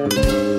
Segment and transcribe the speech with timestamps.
[0.00, 0.49] No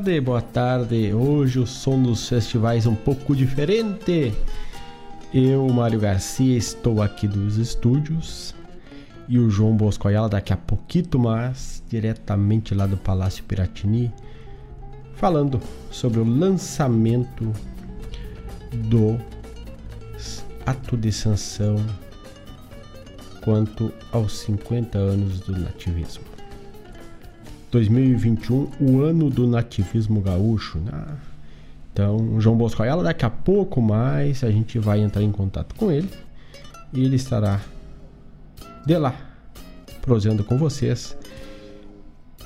[0.00, 1.12] tarde, boa tarde.
[1.12, 4.32] Hoje o som dos festivais é um pouco diferente.
[5.32, 8.54] Eu, Mário Garcia, estou aqui dos estúdios
[9.28, 14.10] e o João Bosco Ayala daqui a pouquito mais, diretamente lá do Palácio Piratini,
[15.16, 17.52] falando sobre o lançamento
[18.72, 19.20] do
[20.64, 21.76] ato de sanção
[23.44, 26.29] quanto aos 50 anos do nativismo.
[27.70, 30.78] 2021, o ano do nativismo gaúcho.
[30.78, 30.92] Né?
[31.92, 35.90] Então, João Bosco Ayala, daqui a pouco mais a gente vai entrar em contato com
[35.90, 36.10] ele
[36.92, 37.60] e ele estará
[38.84, 39.14] de lá,
[40.02, 41.16] prosendo com vocês.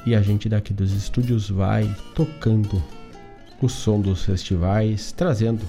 [0.04, 2.82] E a gente daqui dos estúdios vai tocando
[3.62, 5.62] o som dos festivais, trazendo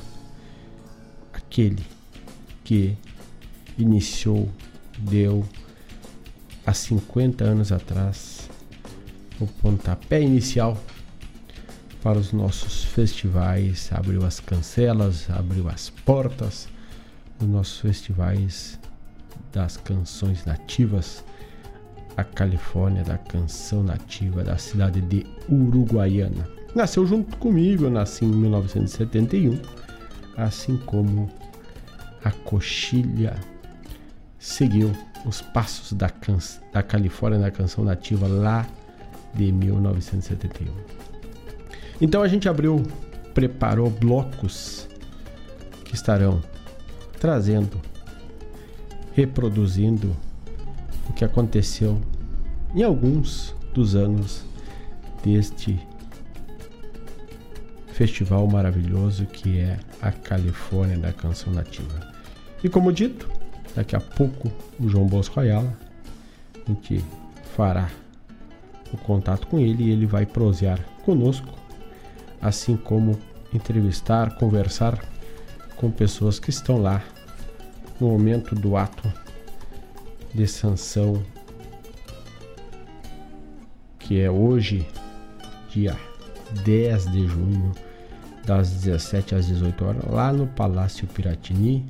[1.32, 1.82] aquele
[2.66, 2.98] que
[3.78, 4.50] iniciou,
[4.98, 5.46] deu
[6.66, 8.35] há 50 anos atrás
[9.40, 10.78] o pontapé inicial
[12.02, 16.68] para os nossos festivais, abriu as cancelas, abriu as portas
[17.40, 18.80] dos nossos festivais
[19.52, 21.24] das canções nativas,
[22.16, 26.48] a Califórnia da canção nativa da cidade de Uruguaiana.
[26.76, 29.60] Nasceu junto comigo, eu nasci em 1971,
[30.38, 31.30] assim como
[32.24, 33.36] a coxilha
[34.38, 34.92] seguiu
[35.26, 36.12] os passos da,
[36.72, 38.68] da Califórnia da canção nativa lá
[39.36, 40.72] de 1971.
[42.00, 42.84] Então a gente abriu,
[43.34, 44.88] preparou blocos
[45.84, 46.42] que estarão
[47.20, 47.80] trazendo,
[49.14, 50.16] reproduzindo
[51.10, 52.02] o que aconteceu
[52.74, 54.46] em alguns dos anos
[55.24, 55.80] deste
[57.94, 62.14] festival maravilhoso que é a Califórnia da Canção Nativa.
[62.62, 63.30] E como dito,
[63.74, 65.78] daqui a pouco o João Bosco Ayala
[66.68, 67.04] a gente
[67.56, 67.90] fará
[68.94, 71.54] o contato com ele e ele vai prosear conosco,
[72.42, 73.18] assim como
[73.54, 75.00] entrevistar, conversar
[75.76, 77.04] com pessoas que estão lá
[78.00, 79.12] no momento do ato
[80.34, 81.24] de sanção,
[84.00, 84.88] que é hoje,
[85.70, 85.98] dia
[86.64, 87.72] 10 de junho,
[88.46, 91.86] das 17 às 18 horas, lá no Palácio Piratini.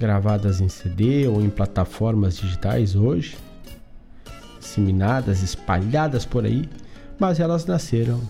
[0.00, 3.36] gravadas em CD ou em plataformas digitais hoje
[4.64, 6.68] disseminadas, espalhadas por aí,
[7.18, 8.20] mas elas nasceram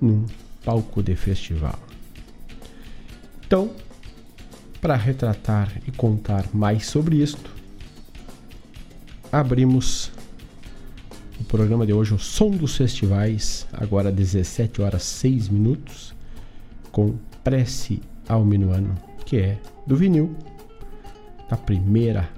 [0.00, 0.26] num
[0.64, 1.78] palco de festival.
[3.44, 3.70] Então,
[4.80, 7.50] para retratar e contar mais sobre isto,
[9.32, 10.12] abrimos
[11.40, 16.14] o programa de hoje, o Som dos Festivais, agora 17 horas 6 minutos,
[16.92, 18.94] com Prece ao Minuano,
[19.24, 20.36] que é do vinil,
[21.48, 22.28] da primeira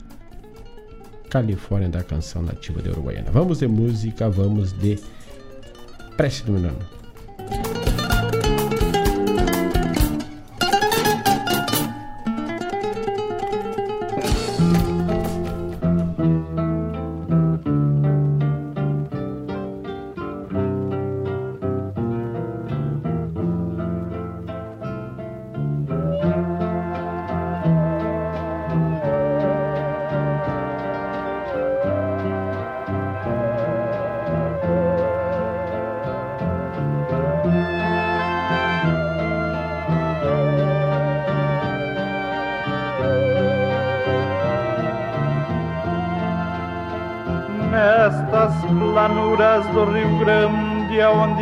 [1.33, 3.31] Califórnia da canção nativa de Uruguaiana.
[3.31, 4.99] Vamos de música, vamos de
[6.15, 6.53] Prece do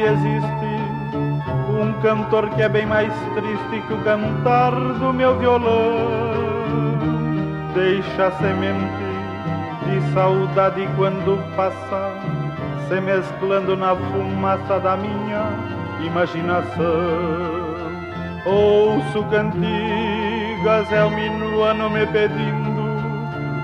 [0.01, 2.01] Minuano.
[2.01, 6.09] cantor que é bem mais triste que o cantar do meu violão.
[7.75, 9.11] Deixa semente
[9.85, 12.15] de saudade quando passa,
[12.89, 15.47] se mesclando na fumaça da minha
[16.03, 17.61] imaginação.
[18.47, 22.71] Ouço cantigas, é o minuano me pedindo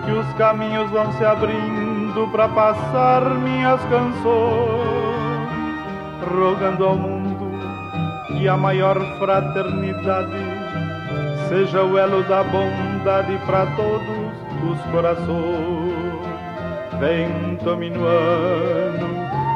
[0.04, 4.75] que os caminhos vão se abrindo para passar minhas canções,
[6.26, 7.46] rogando ao mundo
[8.40, 10.32] e a maior fraternidade
[11.48, 14.32] seja o elo da bondade para todos
[14.70, 15.96] os corações.
[16.98, 19.08] Vento minuano,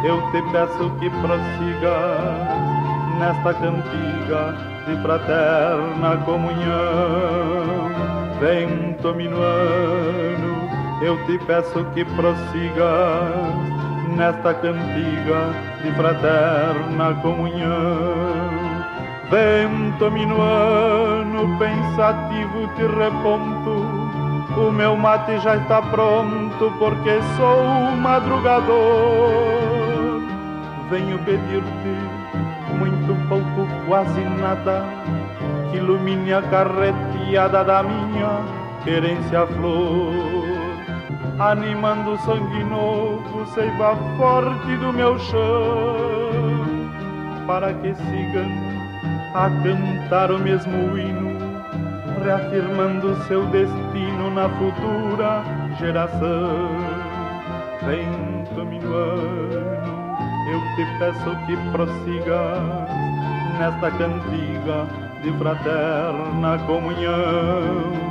[0.04, 2.60] eu te peço que prossigas
[3.18, 4.54] nesta cantiga
[4.86, 7.90] de fraterna comunhão.
[8.40, 10.70] Vento minuano,
[11.02, 13.79] eu te peço que prossigas
[14.20, 15.48] nesta cantiga
[15.82, 18.50] de fraterna comunhão.
[19.30, 23.86] Vento minuano, pensativo te reponto,
[24.60, 29.30] o meu mate já está pronto porque sou madrugador.
[30.90, 31.94] Venho pedir-te
[32.78, 34.84] muito pouco, quase nada,
[35.70, 38.44] que ilumine a carreteada da minha
[38.84, 40.39] querência flor.
[41.40, 45.40] Animando o sangue novo, seiva forte do meu chão,
[47.46, 48.44] para que sigam
[49.32, 51.38] a cantar o mesmo hino,
[52.22, 55.42] reafirmando seu destino na futura
[55.78, 56.76] geração.
[57.86, 59.80] Vento minuano,
[60.52, 62.60] eu te peço que prossigas
[63.58, 64.86] nesta cantiga
[65.22, 68.10] de fraterna comunhão.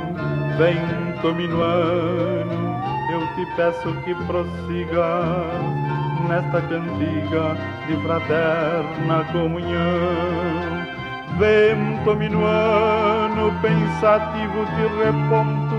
[0.58, 2.79] Vento minuano,
[3.34, 5.06] te peço que prossigas
[6.28, 7.56] nesta cantiga
[7.86, 10.86] de fraterna comunhão
[11.38, 15.76] vento minuano pensativo te reponto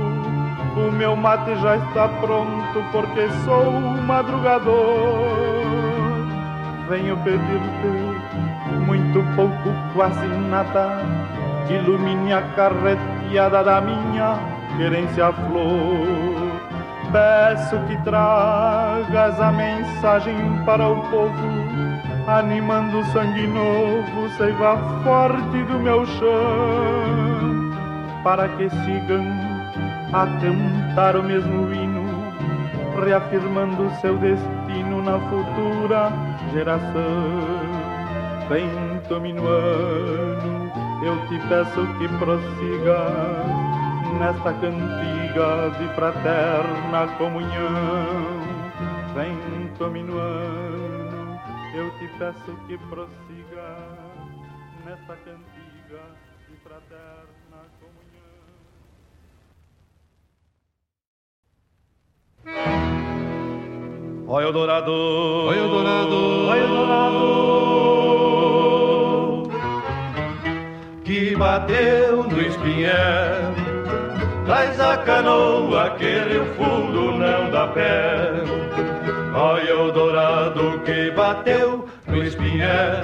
[0.80, 3.72] o meu mate já está pronto porque sou
[4.06, 4.78] madrugador
[6.90, 11.00] venho pedir-te muito pouco quase nada
[11.68, 14.38] que ilumine a carreteira piada da minha
[14.76, 16.51] querência flor.
[17.12, 21.48] Peço que tragas a mensagem para o povo,
[22.26, 27.74] animando o sangue novo, seiva forte do meu chão,
[28.24, 29.26] para que sigam
[30.14, 32.06] a cantar o mesmo hino,
[33.04, 36.14] reafirmando seu destino na futura
[36.54, 37.82] geração.
[38.48, 40.72] Vento minuano,
[41.04, 43.71] eu te peço que prossiga
[44.22, 48.40] nesta cantiga de fraterna comunhão.
[49.16, 51.40] Vento minuano,
[51.74, 53.78] eu te peço que prossiga
[54.86, 56.02] nesta cantiga
[56.48, 58.44] de fraterna comunhão.
[64.28, 64.92] Oi, Eldorado!
[64.92, 66.48] Oi, Eldorado!
[66.48, 67.22] Oi, Eldorado!
[71.04, 73.61] Que bateu no espinhel
[74.52, 78.34] Traz a canoa que rio fundo não dá pé.
[79.34, 83.02] Olha o dourado que bateu no espinhé.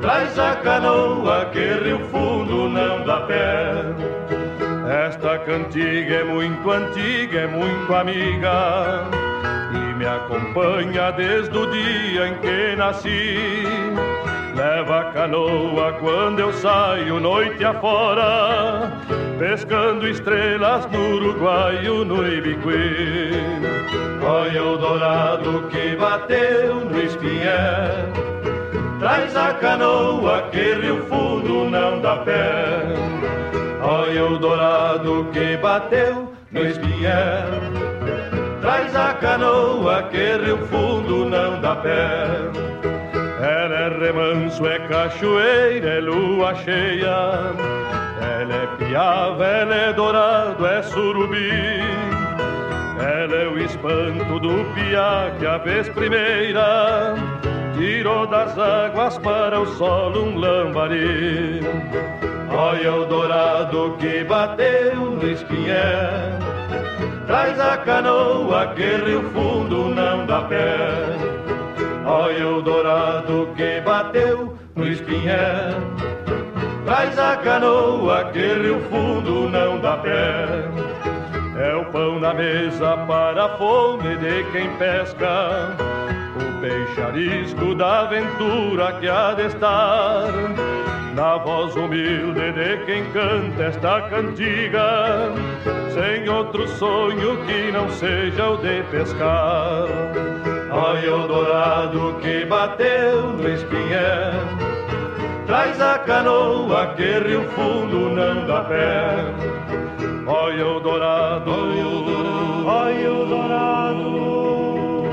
[0.00, 3.74] Traz a canoa que rio fundo não dá pé.
[5.06, 9.04] Esta cantiga é muito antiga, é muito amiga.
[9.74, 13.36] E me acompanha desde o dia em que nasci
[14.54, 18.92] Leva a canoa quando eu saio noite afora,
[19.38, 23.32] pescando estrelas no Uruguaio, no Ibiqui.
[24.22, 28.06] Olha o dourado que bateu no espinhé,
[29.00, 32.94] traz a canoa que rio fundo não dá pé.
[33.82, 37.46] Olha o dourado que bateu no espinhé,
[38.60, 42.91] traz a canoa que rio fundo não dá pé.
[43.42, 47.52] Ela é remanso, é cachoeira, é lua cheia.
[48.40, 51.50] Ela é piava, ela é dourado, é surubi.
[53.00, 57.16] Ela é o espanto do piá que a vez primeira
[57.76, 61.62] tirou das águas para o solo um lambari.
[62.48, 66.38] Olha o dourado que bateu no espinhé.
[67.26, 71.31] Traz a canoa que rio fundo não dá pé.
[72.12, 75.70] Olha o dourado que bateu no espinhé.
[76.84, 80.46] Traz a canoa que rio fundo não dá pé.
[81.58, 85.74] É o pão na mesa para a fome de quem pesca.
[86.36, 90.28] O peixe arisco da aventura que há de estar
[91.14, 95.32] Na voz humilde de quem canta esta cantiga.
[95.94, 103.46] Sem outro sonho que não seja o de pescar Olha o dourado que bateu no
[103.46, 104.32] espinhé
[105.46, 109.16] Traz a canoa que rio fundo não dá pé.
[110.26, 111.50] Olha o dourado,
[112.64, 115.04] olha o dourado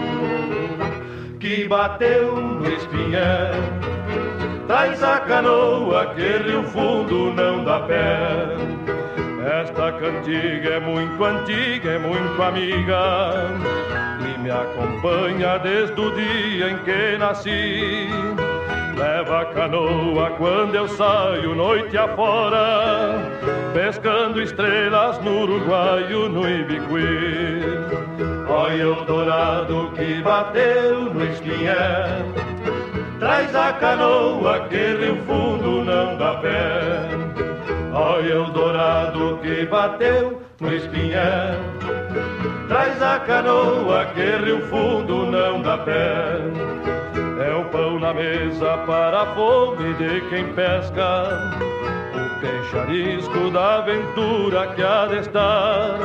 [1.41, 3.51] Que bateu no espinhé
[4.65, 8.55] Traz a canoa que rio fundo não dá pé.
[9.61, 13.49] Esta cantiga é muito antiga, é muito amiga
[14.49, 18.09] me acompanha desde o dia em que nasci.
[18.97, 23.13] Leva a canoa quando eu saio noite afora,
[23.73, 27.61] pescando estrelas no Uruguaio, no Ibiqui.
[28.49, 32.25] Olha o dourado que bateu no espinhé,
[33.19, 37.01] traz a canoa que rio fundo não dá pé.
[37.93, 41.55] Olha o dourado que bateu no espinhé,
[42.67, 46.37] Traz a canoa que rio fundo não dá pé.
[47.45, 51.51] É o pão na mesa para a fome de quem pesca.
[52.13, 55.97] O peixe arisco da aventura que há de estar.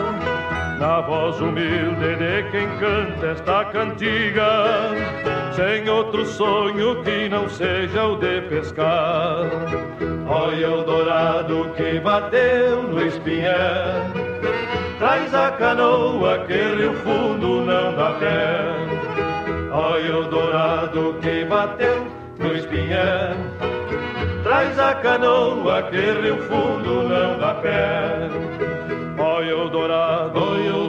[0.79, 4.91] Na voz humilde de quem canta esta cantiga.
[5.53, 9.47] Sem outro sonho que não seja o de pescar.
[10.27, 14.25] Olha o dourado que bateu no espinhel
[15.05, 18.57] Traz a canoa que rio fundo não dá pé
[19.71, 22.07] Olha o dourado que bateu
[22.39, 23.37] no espinhé
[24.43, 28.31] Traz a canoa que rio fundo não dá pé
[29.19, 30.84] Olha o dourado, olha o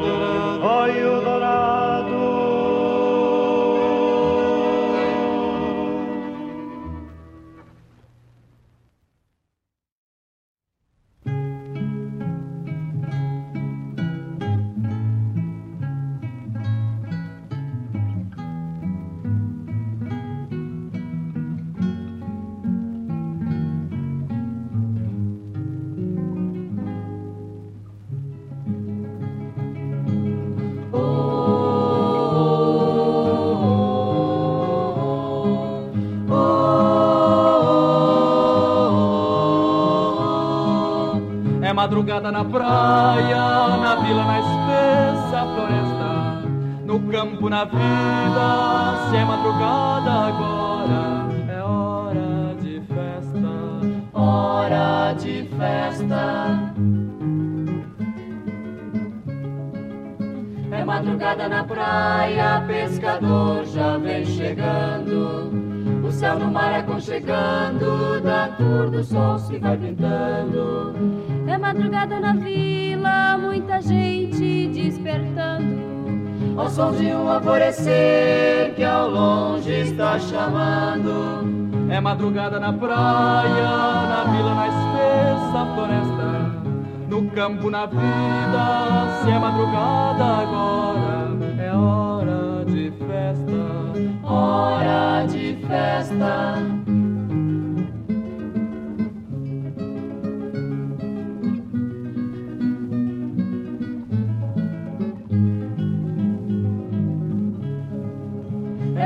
[41.95, 46.49] madrugada na praia, na vila, na espessa floresta,
[46.85, 56.73] no campo, na vida, se é madrugada agora, é hora de festa, hora de festa.
[60.71, 65.65] É madrugada na praia, pescador já vem chegando
[66.15, 71.34] céu no mar aconchegando, da cor do sol se vai pintando.
[71.47, 75.85] É madrugada na vila, muita gente despertando.
[76.57, 81.65] Ao som de um alvorecer que ao longe está chamando.
[81.89, 83.67] É madrugada na praia,
[84.07, 86.25] na vila, na espessa floresta.
[87.09, 96.84] No campo, na vida, se é madrugada agora, é hora de festa, hora de festa.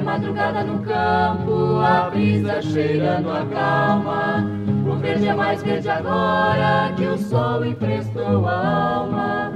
[0.09, 4.43] Madrugada no campo, a brisa cheirando a calma.
[4.87, 9.51] O verde é mais verde agora que o sol emprestou a alma.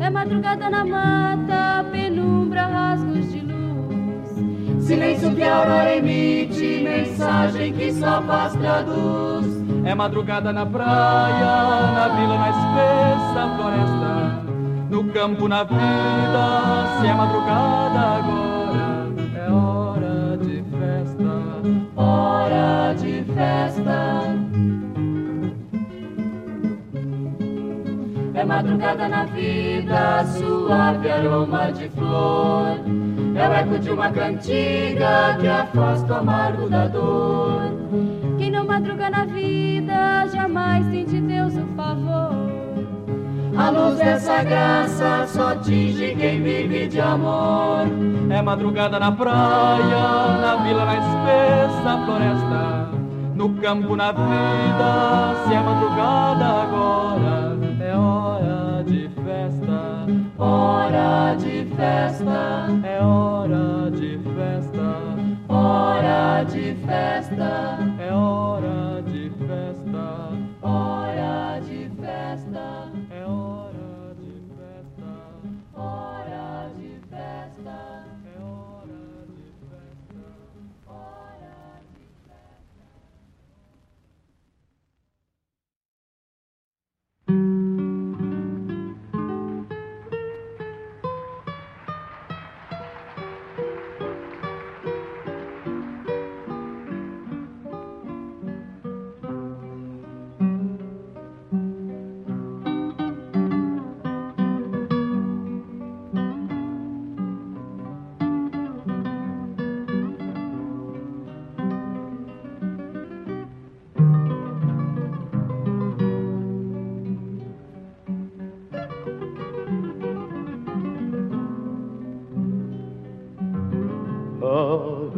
[0.00, 4.84] É madrugada na mata, penumbra, rasgos de luz.
[4.84, 9.46] Silêncio que a aurora emite, mensagem que só paz traduz.
[9.86, 14.44] É madrugada na praia, na vila, na espessa floresta.
[14.90, 18.43] No campo, na vida, se é madrugada agora,
[28.44, 32.76] É madrugada na vida, suave aroma de flor
[33.34, 37.62] é o eco de uma cantiga que afasta o amargo da dor.
[38.36, 42.34] Quem não madruga na vida jamais tem de Deus o favor.
[43.56, 47.86] A luz dessa graça só atinge quem vive de amor.
[48.28, 52.84] É madrugada na praia, na vila, na espessa floresta.
[53.34, 57.43] No campo, na vida, se é madrugada agora,
[60.44, 64.88] hora de festa, é hora de festa,
[65.48, 68.73] hora de festa, é hora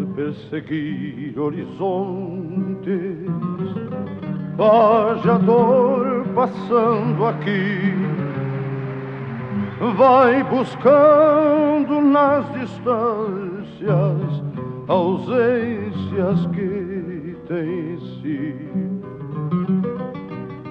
[0.04, 2.86] perseguir horizontes,
[4.56, 7.94] pajador passando aqui,
[9.96, 14.42] vai buscando nas distâncias
[14.88, 18.54] ausências que tem em si,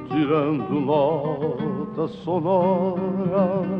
[0.10, 3.76] tirando notas sonoras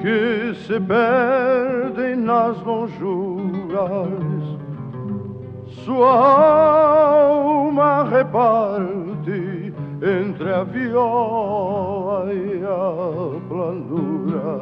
[0.00, 4.08] que se perdem nas lonjuras.
[5.84, 14.60] Sua alma reparte entre a viola e a planura.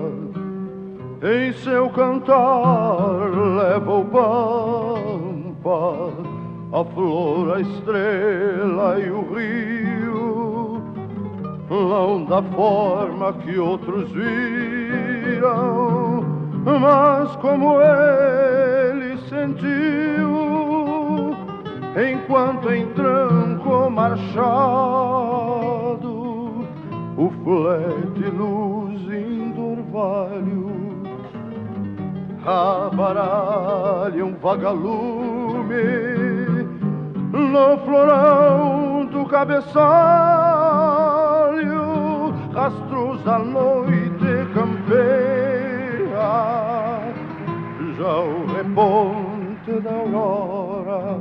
[1.22, 6.10] Em seu cantar leva o pampa,
[6.72, 9.88] a flor, a estrela e o rio
[11.70, 14.87] não da forma que outros viram,
[16.80, 20.28] mas como ele sentiu,
[21.96, 24.28] enquanto em tranco marchado,
[27.16, 31.02] o flete luzindo orvalho,
[32.44, 36.18] abaralha um vagalume
[37.32, 39.78] no florão do cabeçalho,
[42.58, 46.28] rastros da noite campeia,
[47.96, 51.16] já o reponte da aurora,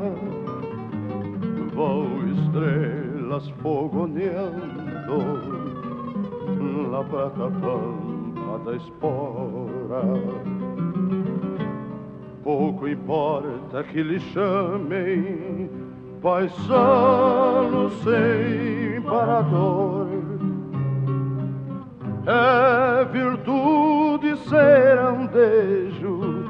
[1.76, 5.20] vão estrelas fogoneando
[6.90, 10.02] la prata pampa da espora.
[12.44, 15.70] Pouco importa que lhe chamem
[16.20, 20.37] paisano sem parador.
[22.30, 26.44] É virtude ser andejo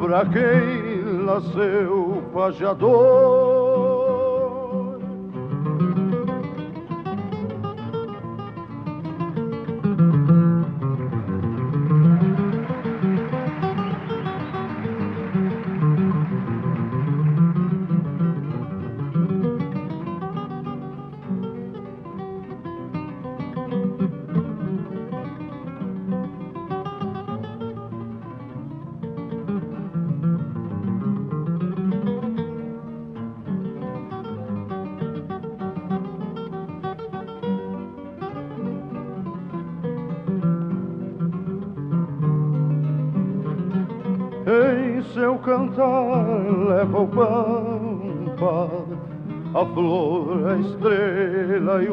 [0.00, 3.57] para quem nasceu pajeador.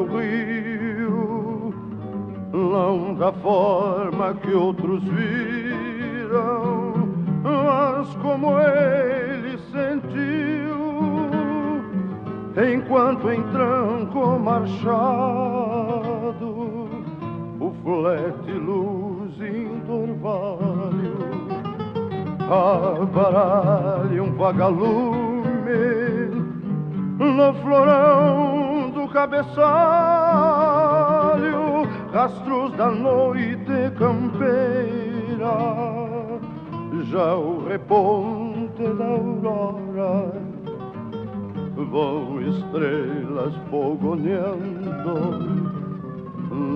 [0.08, 1.74] Rio,
[2.52, 6.94] não da forma que outros viram,
[7.42, 10.76] mas como ele sentiu,
[12.74, 15.05] enquanto em tranco marchado,
[32.26, 35.56] rastros da noite campeira,
[37.04, 40.32] já o reponte da aurora,
[41.76, 44.96] vão estrelas fogoneando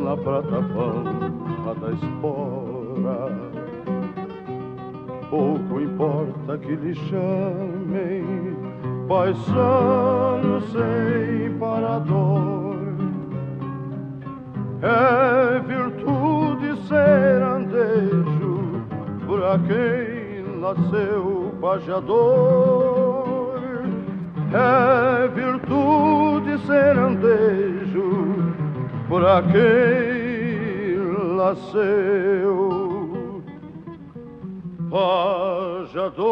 [0.04, 3.50] na prata pampa da espora
[5.30, 8.56] pouco importa que lhe chamem
[9.08, 12.70] paisano sem parador.
[14.82, 15.39] É
[19.50, 23.24] para quem nasceu pajador.
[24.52, 28.54] É virtude ser andejo
[29.08, 30.96] para quem
[31.36, 32.70] nasceu
[34.88, 36.30] pajador.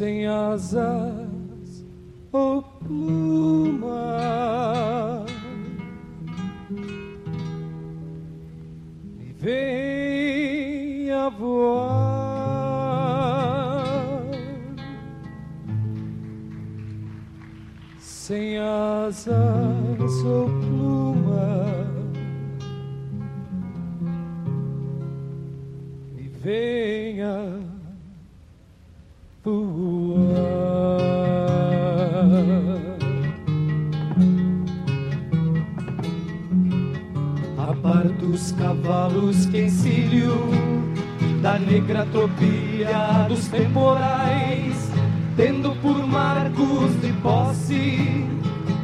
[0.00, 1.09] sem asas.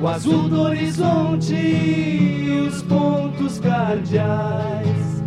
[0.07, 5.25] o azul do horizonte e os pontos cardeais.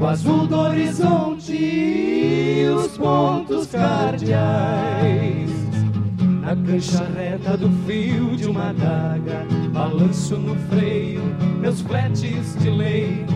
[0.00, 5.50] O azul do horizonte e os pontos cardeais.
[6.42, 11.22] Na cancha reta do fio de uma adaga, balanço no freio,
[11.60, 13.26] meus fletes de lei.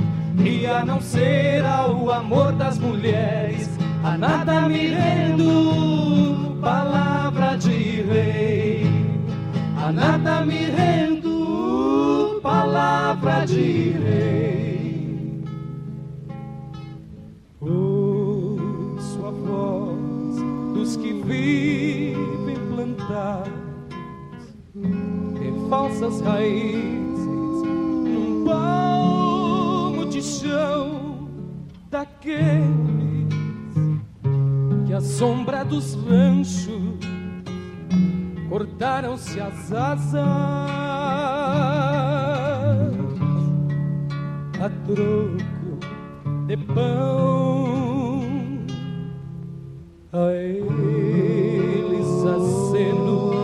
[0.44, 3.68] E a não ser ao amor das mulheres,
[4.04, 8.63] a nada me rendo, palavra de rei
[9.84, 15.44] a nada me rendo, palavra de rei.
[17.60, 20.36] Ouço a voz
[20.72, 23.52] dos que vivem plantados
[24.74, 27.26] em falsas raízes,
[27.66, 31.28] num palmo de chão
[31.90, 32.64] daqueles
[34.86, 37.13] que a sombra dos ranchos
[38.54, 40.22] cortaram-se as asas
[44.60, 45.80] a troco
[46.46, 48.22] de pão.
[50.12, 53.34] A eles aceno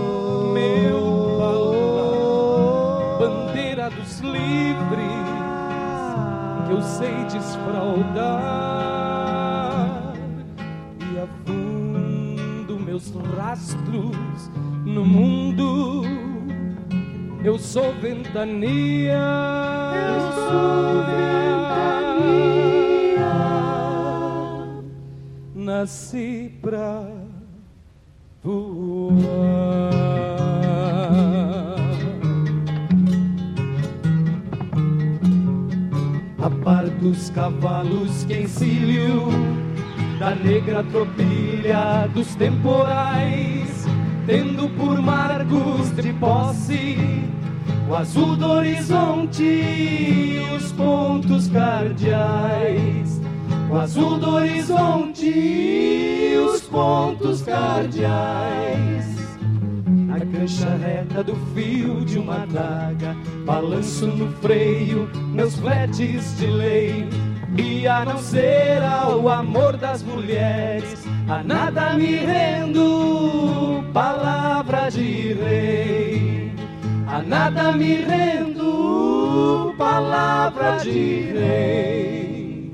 [0.54, 1.00] meu
[1.40, 5.26] palmar, bandeira dos livres
[6.66, 8.30] que eu sei desfraudar
[11.00, 14.29] e afundo meus rastros
[14.90, 16.02] no mundo.
[17.44, 19.18] Eu sou ventania.
[19.94, 22.40] Eu sou ventania.
[25.54, 27.06] Nasci pra
[28.42, 29.20] voar.
[36.42, 39.28] A par dos cavalos que encilho
[40.18, 43.89] da negra tropilha dos temporais
[44.30, 46.96] tendo por marcos de posse
[47.88, 53.20] o azul do horizonte e os pontos cardeais.
[53.68, 59.04] O azul do horizonte e os pontos cardeais.
[59.88, 67.08] Na cancha reta do fio de uma adaga, balanço no freio, meus fletes de lei.
[67.56, 76.52] E a não ser ao amor das mulheres, a nada me rendo, palavra de rei.
[77.08, 82.72] A nada me rendo, palavra de rei.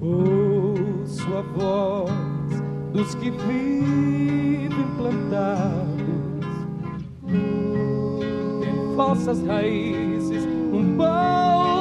[0.00, 5.98] Ouço a voz dos que vivem plantados
[7.28, 11.77] em falsas raízes, um palmo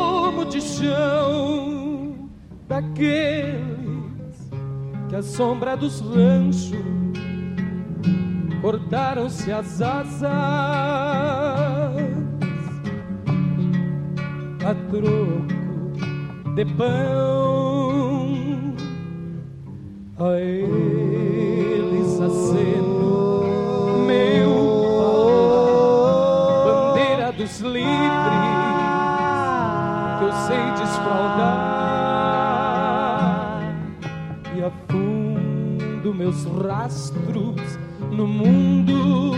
[0.49, 2.29] de chão
[2.67, 3.63] daqueles
[5.09, 6.77] que a sombra dos ranchos
[8.61, 10.21] cortaram-se as asas
[14.65, 15.47] a troco
[16.55, 18.27] de pão.
[20.19, 22.76] A eles aceno
[38.17, 39.37] no mundo.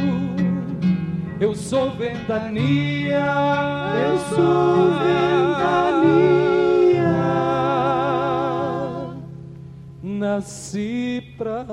[1.39, 3.26] Eu sou ventania,
[4.08, 6.30] eu sou ventania.
[10.02, 11.65] Nasci pra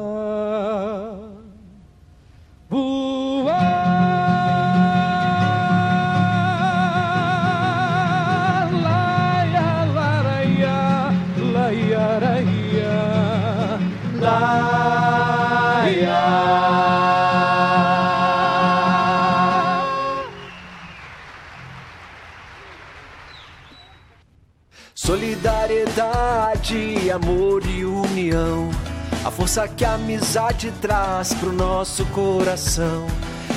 [25.06, 28.68] Solidariedade, amor e união.
[29.24, 33.06] A força que a amizade traz pro nosso coração.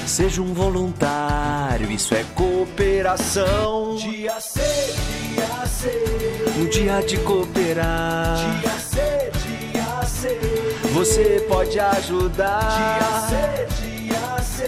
[0.06, 3.96] Seja um voluntário, isso é cooperação.
[3.96, 4.60] Dia C,
[5.34, 5.90] dia C,
[6.58, 8.38] Um dia de cooperar.
[8.62, 10.40] dia C, dia C.
[10.94, 12.60] Você pode ajudar.
[12.62, 13.36] Dia C,
[13.82, 14.68] dia C,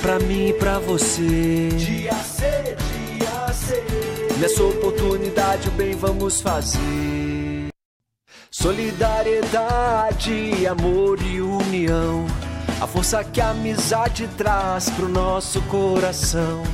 [0.00, 1.68] Pra mim e pra você.
[1.76, 2.81] dia C, dia C.
[4.42, 7.68] Nessa oportunidade, o bem vamos fazer.
[8.50, 12.26] Solidariedade, amor e união.
[12.80, 16.64] A força que a amizade traz pro nosso coração.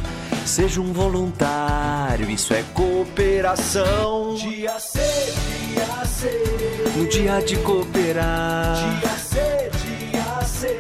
[0.46, 4.34] Seja um voluntário, isso é cooperação.
[4.36, 5.00] Dia C,
[5.68, 6.42] dia C,
[6.96, 8.98] Um dia de cooperar.
[8.98, 10.78] dia C, dia C.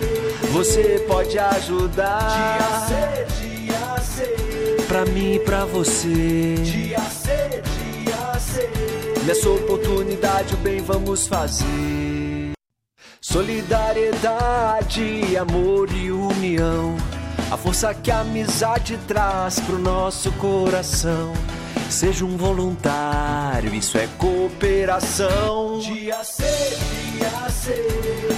[0.52, 2.18] Você pode ajudar.
[2.18, 3.37] Dia C, dia C,
[4.88, 6.54] Pra mim e pra você.
[6.64, 7.62] dia C,
[8.04, 8.68] dia C.
[9.26, 12.52] Nessa oportunidade, o bem vamos fazer.
[13.20, 16.96] Solidariedade, amor e união.
[17.50, 21.32] A força que a amizade traz pro nosso coração.
[21.90, 25.78] Seja um voluntário, isso é cooperação.
[25.80, 26.42] Dia C,
[27.12, 27.86] dia C,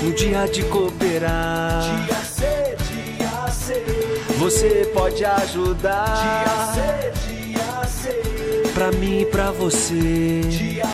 [0.04, 2.06] Um dia de cooperar.
[2.06, 2.29] dia.
[4.40, 6.06] Você pode ajudar.
[6.06, 8.72] Dia C, dia C.
[8.72, 10.40] Pra mim e pra você.
[10.48, 10.88] Dia...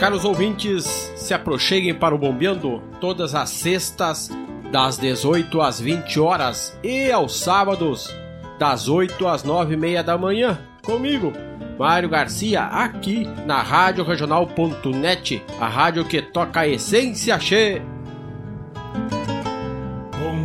[0.00, 4.28] Caros ouvintes, se aproxeguem para o Bombeando todas as sextas,
[4.72, 8.12] das 18 às 20 horas e aos sábados,
[8.58, 11.32] das 8 às 9 e meia da manhã, comigo,
[11.78, 17.80] Mário Garcia, aqui na Rádio Regional.net, a rádio que toca a essência che.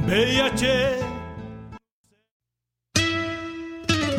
[0.06, 1.15] Bombeia che.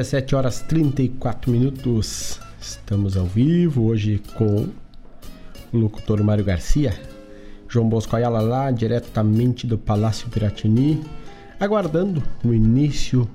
[0.00, 2.40] 17 horas 34 minutos.
[2.58, 4.66] Estamos ao vivo hoje com
[5.70, 6.98] o locutor Mário Garcia,
[7.68, 11.04] João Bosco Ayala lá, diretamente do Palácio Piratini,
[11.60, 13.28] aguardando o início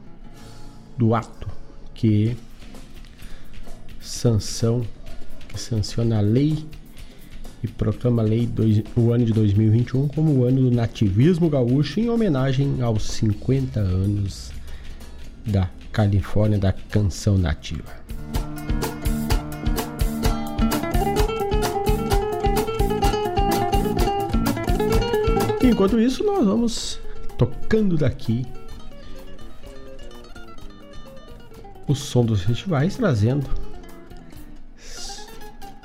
[0.97, 1.47] do ato
[1.93, 2.35] que
[4.01, 4.81] sanção
[5.47, 6.65] que sanciona a lei
[7.61, 11.99] e proclama a lei dois, o ano de 2021 como o ano do nativismo gaúcho
[11.99, 14.51] em homenagem aos 50 anos
[15.45, 17.89] da Califórnia da canção nativa.
[25.63, 26.99] Enquanto isso, nós vamos
[27.37, 28.45] tocando daqui
[31.87, 33.49] o som dos festivais, trazendo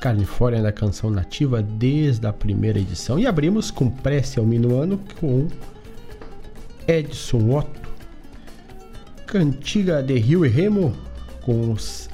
[0.01, 3.17] Califórnia da Canção Nativa desde a primeira edição.
[3.17, 5.47] E abrimos com Prece ao Minuano com
[6.89, 7.80] Edson Otto.
[9.31, 10.93] Cantiga de Rio e Remo
[11.43, 12.11] com os,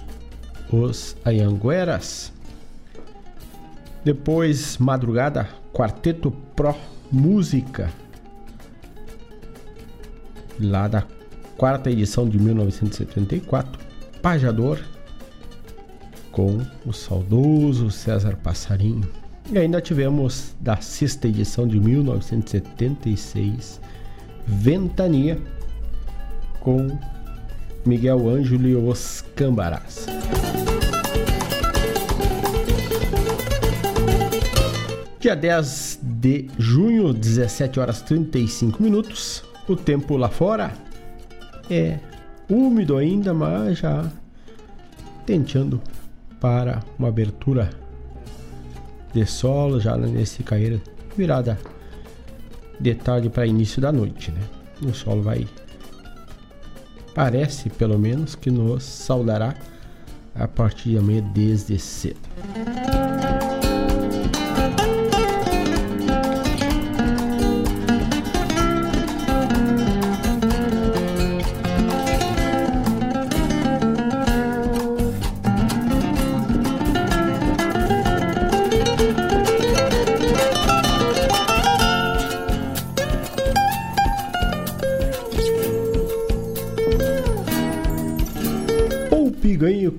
[0.70, 2.30] os Anhangueras.
[4.04, 6.74] Depois, Madrugada, Quarteto Pro
[7.10, 7.90] Música.
[10.60, 11.06] Lá da
[11.56, 13.80] quarta edição de 1974.
[14.20, 14.78] Pajador
[16.30, 19.10] com o saudoso César Passarinho.
[19.50, 23.80] E ainda tivemos da sexta edição de 1976,
[24.46, 25.40] Ventania,
[26.66, 26.98] com
[27.86, 30.06] Miguel Ângelo e os Cambarás.
[35.20, 39.44] Dia 10 de junho, 17 horas 35 minutos.
[39.68, 40.72] O tempo lá fora
[41.70, 42.00] é
[42.50, 44.10] úmido ainda, mas já
[45.24, 45.80] tentando
[46.40, 47.70] para uma abertura
[49.14, 50.82] de solo já nesse cair
[51.16, 51.56] virada
[52.80, 54.40] de tarde para início da noite, né?
[54.82, 55.46] O sol vai
[57.16, 59.54] parece pelo menos que nos saudará
[60.34, 62.20] a partir de amanhã desde cedo.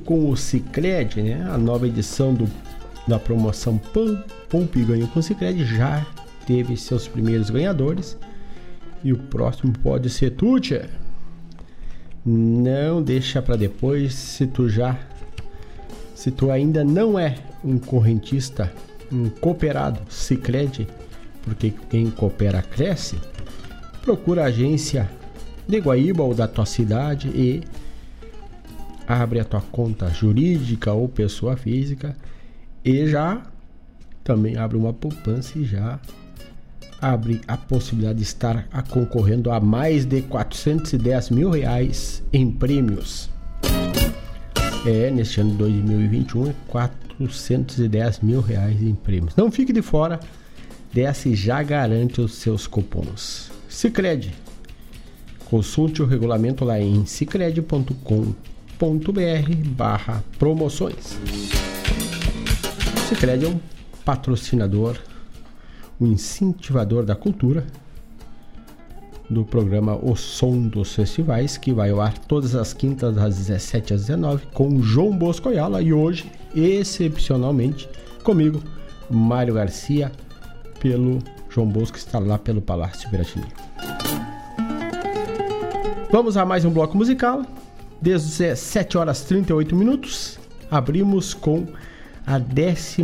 [0.07, 1.45] Com o Cicred, né?
[1.51, 2.49] A nova edição do,
[3.05, 6.07] da promoção Pão, Pompe Ganho com o Cicred já
[6.47, 8.17] teve seus primeiros ganhadores.
[9.03, 10.55] E o próximo pode ser tu.
[12.25, 14.97] Não deixa para depois se tu já
[16.15, 18.73] se tu ainda não é um correntista,
[19.11, 20.87] um cooperado Cicred,
[21.43, 23.17] porque quem coopera cresce,
[24.01, 25.07] procura a agência
[25.67, 27.61] de Guaíba ou da tua cidade e
[29.07, 32.15] abre a tua conta jurídica ou pessoa física
[32.83, 33.41] e já
[34.23, 35.99] também abre uma poupança e já
[37.01, 43.29] abre a possibilidade de estar concorrendo a mais de 410 mil reais em prêmios.
[44.85, 49.35] É, neste ano de 2021, 410 mil reais em prêmios.
[49.35, 50.19] Não fique de fora
[50.93, 53.51] dessa e já garante os seus cupons.
[53.69, 54.33] Cicred.
[55.45, 58.56] Consulte o regulamento lá em cicred.com.br combr
[59.75, 61.17] barra promoções.
[63.09, 63.59] Sicredi é um
[64.05, 64.97] patrocinador,
[65.99, 67.65] um incentivador da cultura
[69.29, 73.93] do programa O Som dos Festivais, que vai ao ar todas as quintas das 17
[73.93, 77.89] às 19 com João Bosco Ayala e hoje, excepcionalmente,
[78.23, 78.61] comigo,
[79.09, 80.11] Mário Garcia,
[80.79, 81.19] pelo
[81.49, 83.47] João Bosco, que está lá pelo Palácio Piratini.
[86.11, 87.43] Vamos a mais um bloco musical.
[88.01, 90.39] 17 horas 38 minutos.
[90.69, 91.65] Abrimos com
[92.25, 93.01] a 11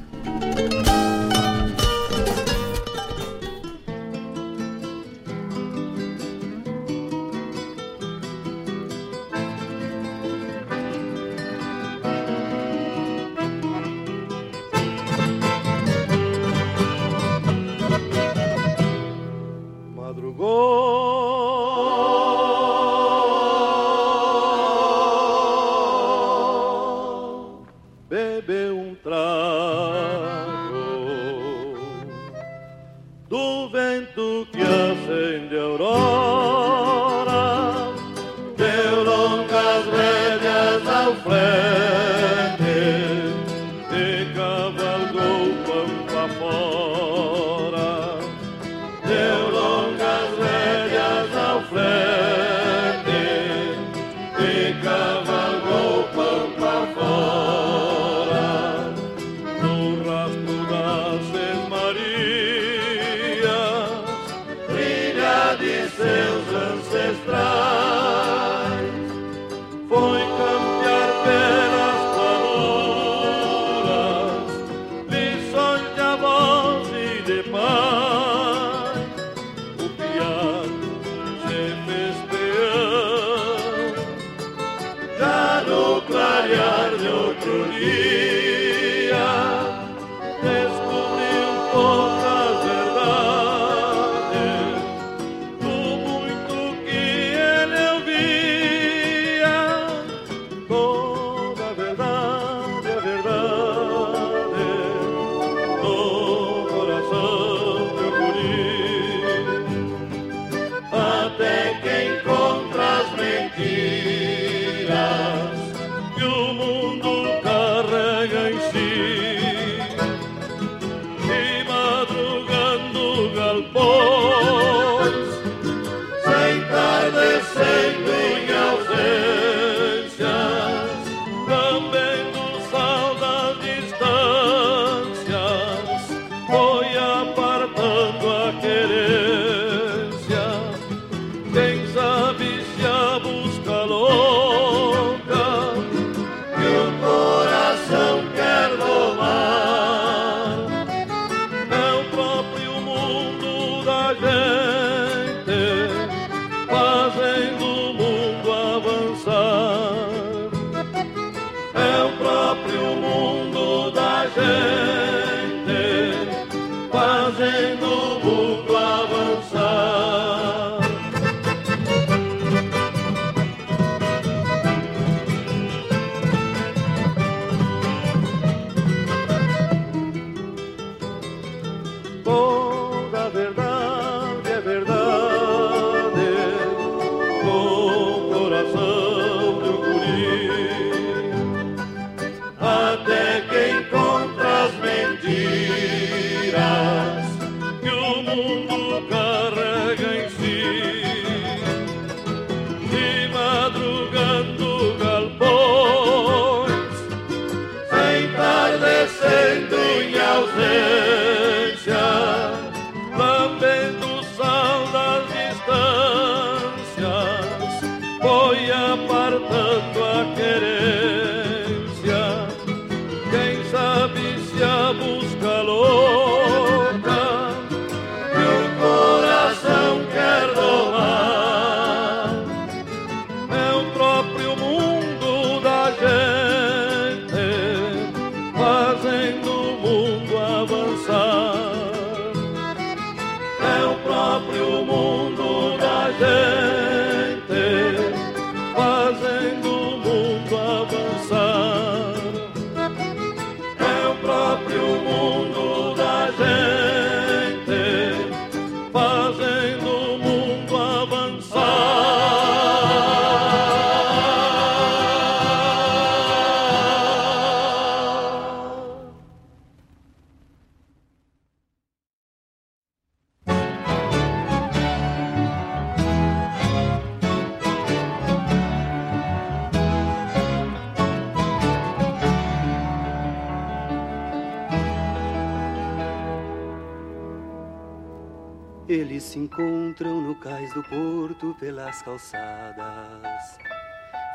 [292.05, 293.57] Calçadas,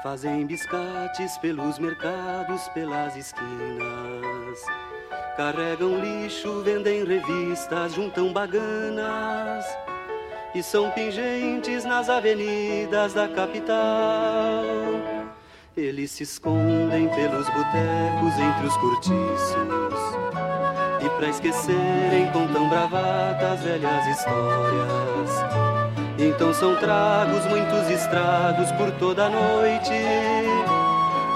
[0.03, 4.59] fazem biscates pelos mercados, pelas esquinas,
[5.37, 9.65] carregam lixo, vendem revistas, juntam baganas.
[10.53, 14.65] E são pingentes nas avenidas da capital.
[15.77, 20.11] Eles se escondem pelos botecos entre os cortiços.
[21.05, 25.80] E para esquecerem contam bravatas velhas histórias
[26.23, 29.95] então são tragos muitos estrados por toda a noite.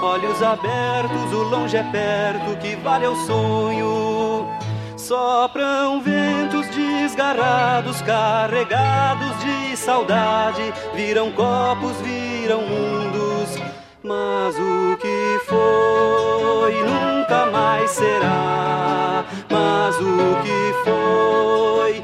[0.01, 4.47] Olhos abertos, o longe é perto, que vale o sonho.
[4.95, 10.73] Sopram ventos desgarrados, carregados de saudade.
[10.93, 13.57] Viram copos, viram mundos,
[14.03, 19.25] mas o que foi nunca mais será.
[19.49, 21.94] Mas o que foi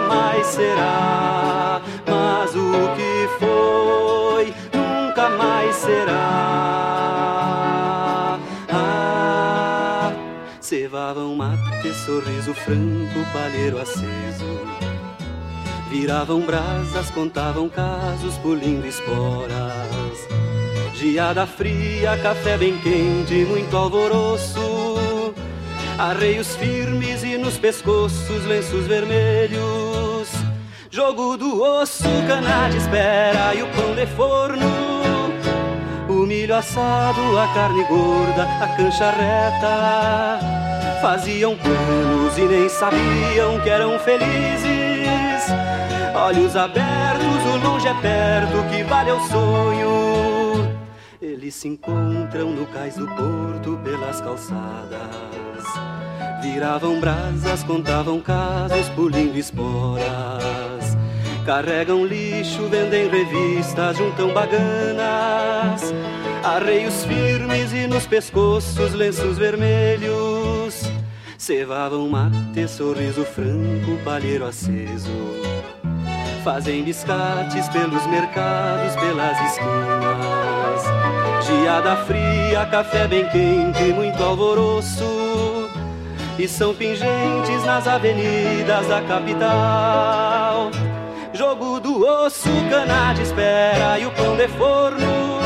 [0.00, 1.80] mais será.
[2.06, 6.18] Mas o que foi nunca mais será.
[8.70, 10.12] Ah,
[10.60, 14.58] cevavam mate, sorriso franco, palheiro aceso.
[15.90, 20.28] Viravam brasas, contavam casos, pulindo esporas.
[20.94, 25.32] Geada fria, café bem quente, muito alvoroço.
[25.98, 29.87] Arreios firmes e nos pescoços lenços vermelhos
[30.98, 34.66] Jogo do osso, cana de espera e o pão de forno.
[36.08, 40.40] O milho assado, a carne gorda, a cancha reta.
[41.00, 45.54] Faziam planos e nem sabiam que eram felizes.
[46.16, 50.68] Olhos abertos, o longe é perto, que vale o sonho.
[51.22, 54.98] Eles se encontram no cais do porto pelas calçadas.
[56.42, 60.77] Viravam brasas, contavam casos, pulindo esporas.
[61.48, 65.94] Carregam lixo, vendem revistas, juntam baganas.
[66.44, 70.82] Arreios firmes e nos pescoços lenços vermelhos.
[71.38, 75.08] Cevavam mate, sorriso franco, palheiro aceso.
[76.44, 80.82] Fazem biscates pelos mercados, pelas esquinas.
[81.46, 85.70] Geada fria, café bem quente, muito alvoroço.
[86.38, 90.70] E são pingentes nas avenidas da capital
[91.38, 95.38] jogo do osso, cana de espera e o pão de forno.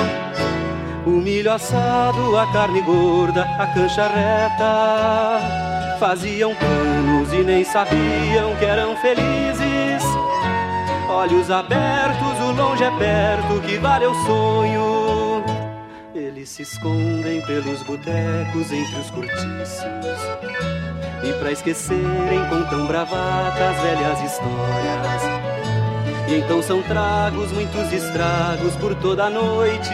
[1.05, 5.99] O milho assado, a carne gorda, a cancha reta.
[6.01, 10.03] Faziam planos e nem sabiam que eram felizes.
[11.11, 15.45] Olhos abertos, o longe é perto, que vale o sonho.
[16.15, 19.85] Eles se escondem pelos botecos entre os cortiços.
[21.23, 25.52] E pra esquecerem contam bravatas, velhas histórias
[26.39, 29.91] então são tragos, muitos estragos por toda a noite.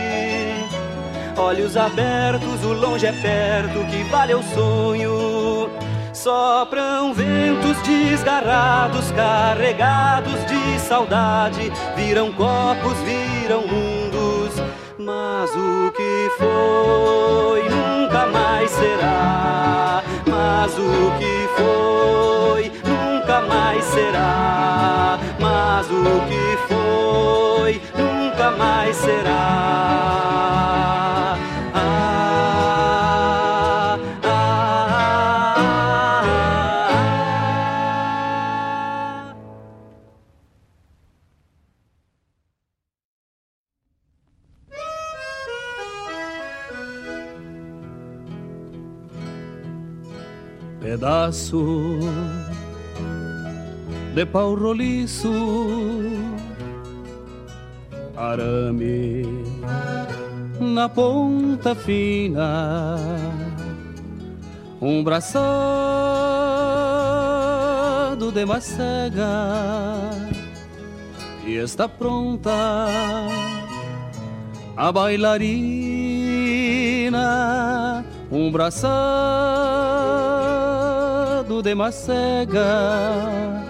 [1.37, 5.71] Olhos abertos, o longe é perto, que vale o sonho.
[6.13, 11.73] Sopram ventos desgarrados, carregados de saudade.
[11.97, 14.55] Viram copos, viram mundos,
[14.99, 20.03] mas o que foi nunca mais será.
[20.27, 25.19] Mas o que foi nunca mais será
[25.79, 29.37] mas o que foi nunca mais será.
[31.73, 34.65] Ah, ah, ah,
[50.81, 52.01] Pedaço
[54.19, 55.31] de pau roliço,
[58.17, 59.23] arame
[60.59, 62.97] na ponta fina,
[64.83, 65.39] um braçado
[68.33, 69.29] de macega.
[71.47, 72.51] E está pronta
[74.77, 75.55] a bailarina,
[78.33, 78.89] um braçado
[81.63, 83.68] de macega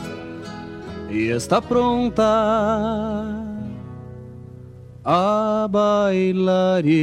[1.09, 2.25] e está pronta
[5.05, 6.99] a bailarina.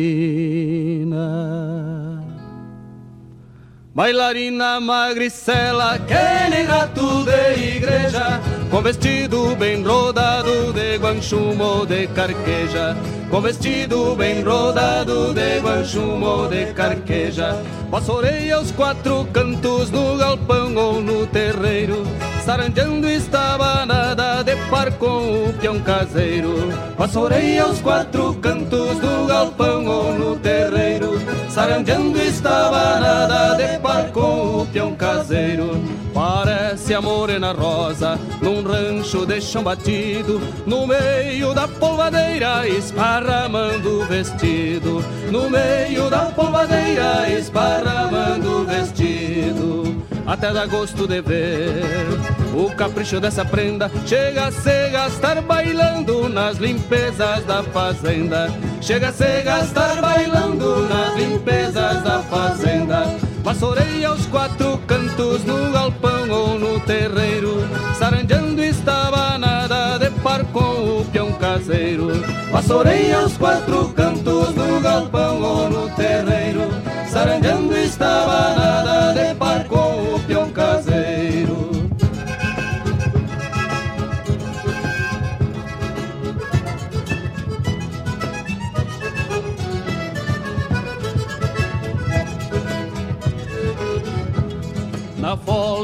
[3.96, 12.96] Bailarina magricela, que nem rato de igreja, com vestido bem rodado de guanchumo de carqueja,
[13.32, 17.56] com vestido bem rodado de guanchumo de carqueja.
[17.90, 22.04] Passorei aos quatro cantos no galpão ou no terreiro,
[22.46, 26.54] saranjando estabanada de par com o peão caseiro.
[26.96, 31.20] Passorei aos quatro cantos do galpão ou no terreiro,
[31.50, 35.84] saranjando estabanada de par com o peão caseiro.
[36.14, 44.06] Parece a morena rosa num rancho de chão batido, no meio da polvadeira esparramando o
[44.06, 50.06] vestido, no meio da polvadeira esparramando o vestido.
[50.28, 56.58] Até dá gosto de ver o capricho dessa prenda chega a se gastar bailando nas
[56.58, 58.50] limpezas da fazenda.
[58.82, 63.18] Chega a se gastar bailando nas limpezas da fazenda.
[63.44, 67.68] Vassourei aos quatro cantos no galpão ou no terreiro,
[68.00, 70.60] saranjando estava nada de par com
[71.02, 72.12] o peão caseiro.
[72.52, 76.62] Vassourei aos quatro cantos no galpão ou no terreiro,
[77.08, 78.95] saranjando estava nada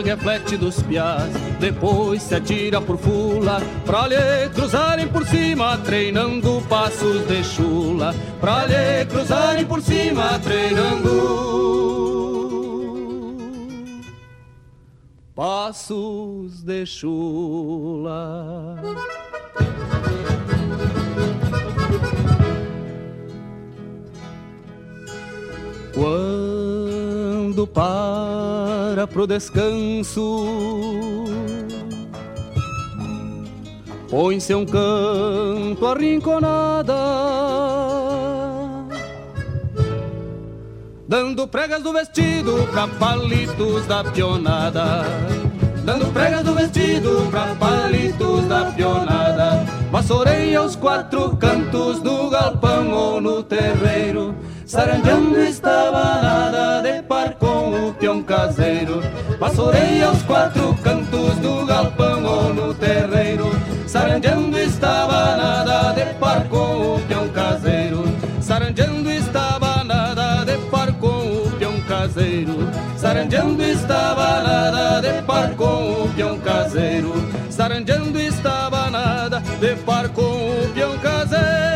[0.01, 5.23] Na folga é flete dos piás, depois se atira por fula, pra lhe cruzarem por
[5.27, 11.11] cima, treinando passos de chula, pra lhe cruzarem por cima, treinando.
[15.35, 18.77] Passos de chula.
[25.93, 27.67] Quando
[29.07, 30.45] pro descanso,
[34.09, 36.93] põe-se um canto arrinconada
[41.11, 45.03] Dando pregas do vestido pra palitos da pionada.
[45.83, 49.65] Dando pregas do vestido pra palitos da pionada.
[49.91, 54.33] Vassourei aos quatro cantos do galpão ou no terreiro
[54.71, 59.01] Saranjando estava nada de par com o peão caseiro
[59.37, 63.51] Vassourei aos quatro cantos do galpão ou no terreiro.
[63.85, 68.05] Saranjando estava nada de par com o peão caseiro
[68.39, 72.55] Saranjando estava nada de par com o peão caseiro
[72.95, 77.11] Saranjando estava nada de par com o peão caseiro
[77.49, 81.70] Saranjando estava nada de par com o peão caseiro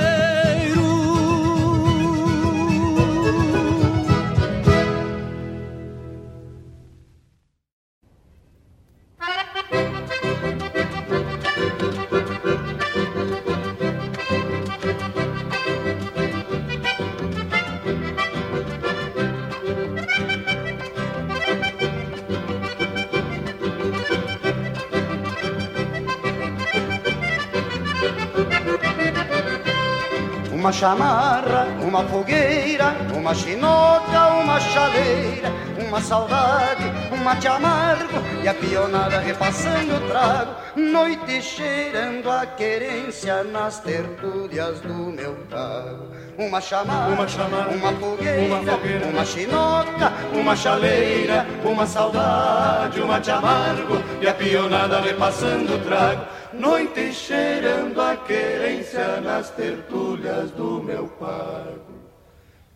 [30.66, 32.86] Uma chamarra, uma fogueira,
[33.16, 40.55] uma chinoca, uma chaleira, uma saudade, um mate amargo e a pionada repassando o trago,
[40.76, 46.07] noite cheirando a querência nas tertúlias do meu pago.
[46.38, 53.08] Uma chamarra, Uma chamarra, uma fogueira, uma fogueira, uma chinoca, Uma chaleira, uma saudade, um
[53.08, 56.26] mate amargo E a pionada repassando o trago.
[56.54, 61.96] Noite cheirando a querência nas tertúlias do meu pago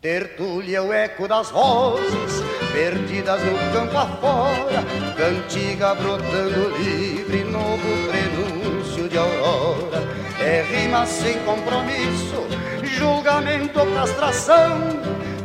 [0.02, 2.42] Tertúlia, o eco das vozes
[2.72, 4.82] perdidas no campo afora,
[5.18, 10.02] cantiga brotando livre, novo prenúncio de aurora.
[10.40, 12.48] É rima sem compromisso,
[12.96, 14.78] julgamento ou castração,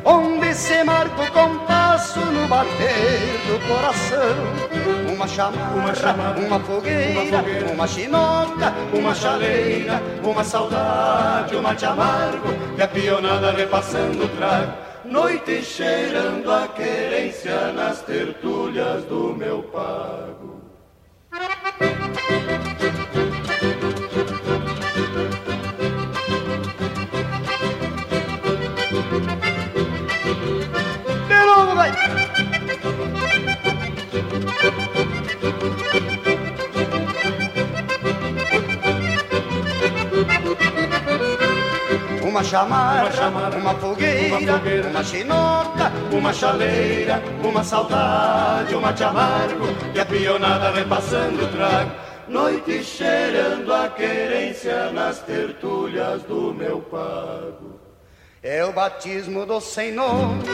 [0.04, 4.74] onde se marca o compasso no bater do coração.
[5.14, 11.62] Uma chamarra, Uma chamarra, uma fogueira, uma fogueira, uma chinoca, Uma chaleira, uma saudade, um
[11.62, 14.72] mate amargo E a pionada repassando o trago
[15.04, 20.43] Noite cheirando a querência nas tertúlias do meu pago
[31.90, 32.24] De!
[42.22, 48.80] Uma chamarra, Uma chamarra, uma fogueira, uma fogueira, uma chinoca, Uma chaleira, uma saudade, um
[48.80, 51.92] mate amargo E a pionada repassando o trago
[52.26, 57.73] Noite cheirando a querência nas tertúlias do meu pago
[58.46, 59.58] É o batismo do
[59.94, 60.44] nome,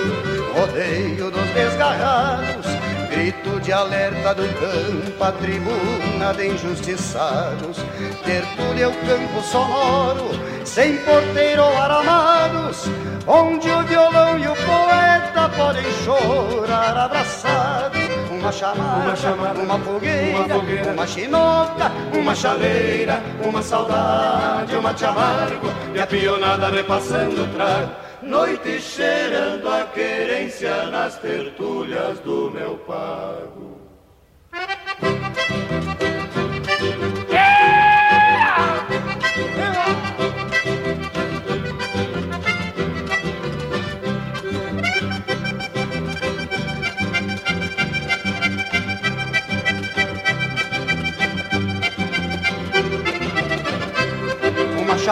[0.55, 2.65] rodeio dos desgarrados,
[3.11, 7.79] grito de alerta do campo, a tribuna de injustiçados,
[8.25, 10.31] tertúlia é o campo sonoro,
[10.65, 12.85] sem porteiro ou aramados,
[13.27, 18.00] onde o violão e o poeta podem chorar abraçados.
[18.41, 24.81] Uma chamarra, Uma chamarra, uma fogueira, uma fogueira, uma chinoca, Uma chaleira, uma saudade, um
[24.81, 27.93] mate amargo E a pionada repassando o trago.
[28.23, 33.71] Noite cheirando a querência nas tertúlias do meu pago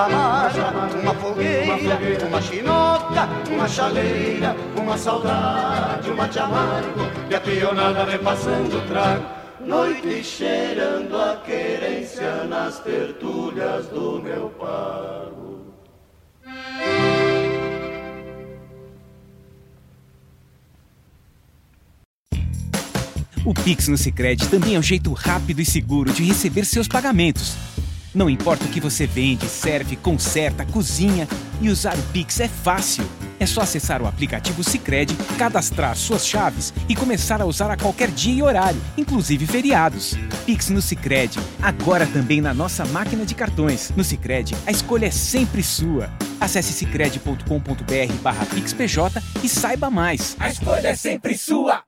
[0.06, 7.40] Uma chamarra, uma fogueira, uma chinoca, Uma chaleira, uma saudade, um mate amargo E a
[7.40, 9.24] pionada repassando o trago
[9.60, 15.74] Noite cheirando a querência nas tertúlias do meu pago
[23.44, 27.56] O Pix no Sicredi também é um jeito rápido e seguro de receber seus pagamentos.
[28.14, 31.28] Não importa o que você vende, serve, conserta, cozinha
[31.60, 33.04] e usar o Pix é fácil.
[33.40, 38.10] É só acessar o aplicativo Sicredi, cadastrar suas chaves e começar a usar a qualquer
[38.10, 40.16] dia e horário, inclusive feriados.
[40.44, 43.92] Pix no Sicredi, agora também na nossa máquina de cartões.
[43.96, 46.10] No Sicredi, a escolha é sempre sua.
[46.40, 50.36] Acesse sicredi.com.br/pixpj e saiba mais.
[50.40, 51.87] A escolha é sempre sua.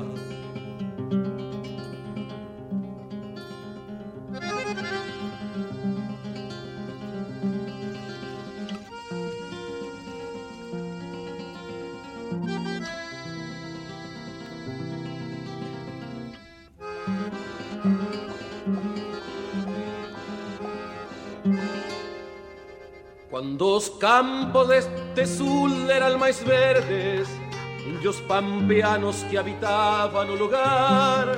[23.61, 27.29] Los campos de este sul eran más verdes,
[27.85, 31.37] indios pampeanos que habitaban un lugar,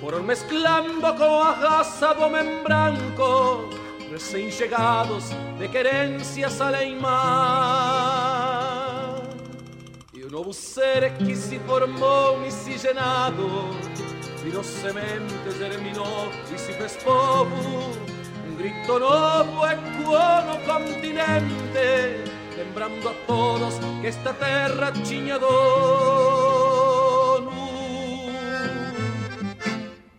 [0.00, 3.68] fueron mezclando con agasado en branco,
[4.10, 8.00] recién llegados de querencias a la mar.
[10.14, 13.68] Y un nuevo ser que se formó miscigenado,
[14.42, 16.96] vino semente, germinó y se fez
[18.60, 22.24] un grito nuevo ecuó no continente,
[22.56, 26.70] lembrando a todos que esta terra tinha dono.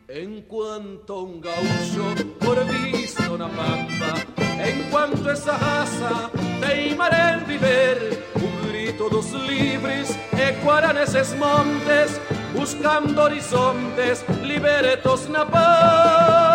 [0.07, 4.25] Enquanto un gaúcho por visto na pampa,
[4.67, 12.19] enquanto essa raça teimar em viver, o grito dos livres ecoará nesses montes,
[12.53, 16.50] buscando horizontes libertos na paz.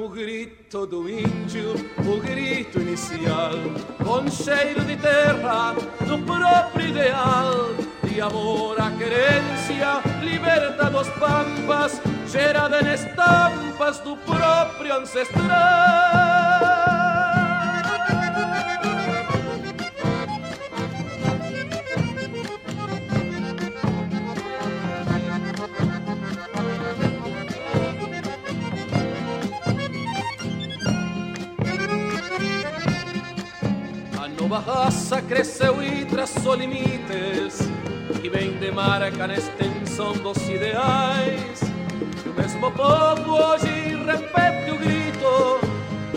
[0.00, 3.52] No grito do índio, o grito inicial,
[4.02, 7.68] com cheiro de terra, do próprio ideal,
[8.04, 16.19] de amor à querência, liberta dos pampas, gerada em estampas do próprio ancestral.
[34.50, 37.60] Nova raça cresceu e traçou limites
[38.20, 41.60] que vem de marca na extensão dos ideais.
[42.26, 45.60] E o mesmo povo hoje repete o grito,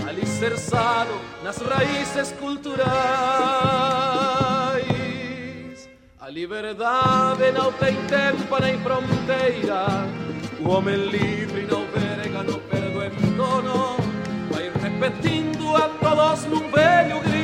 [0.09, 1.11] alicerçado
[1.43, 2.89] nas raízes culturais.
[6.19, 10.07] A liberdade não tem tempo nem fronteira,
[10.59, 13.95] o homem livre não verga, não perde o entorno.
[14.49, 17.42] Vai repetindo a todos num velho grito,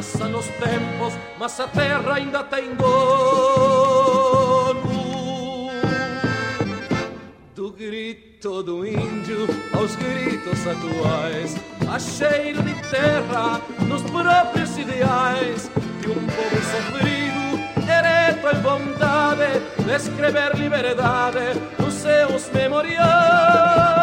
[0.00, 2.90] Passam os tempos, mas a terra ainda tem dono.
[7.54, 11.54] Do grito do índio aos gritos atuais,
[11.86, 15.70] a cheiro de terra nos próprios ideais
[16.00, 23.99] de um povo sofrido, ereto em vontade de escrever liberdade nos seus memoriais.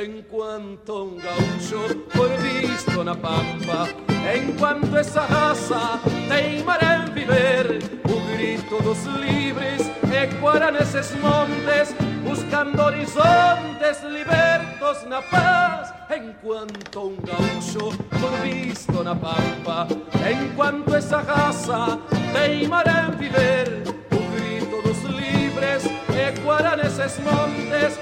[0.00, 3.88] Enquanto um gaúcho por visto na pampa,
[4.32, 14.00] enquanto essa raça teimar em viver, o grito dos livres ecoará nesses montes, buscando horizontes
[14.04, 15.92] libertos na paz.
[16.16, 19.88] Enquanto um gaúcho por visto na pampa,
[20.30, 21.98] enquanto essa raça
[22.32, 23.82] teimar em viver,
[24.12, 25.82] o grito dos livres
[26.16, 27.98] ecoará nesses montes,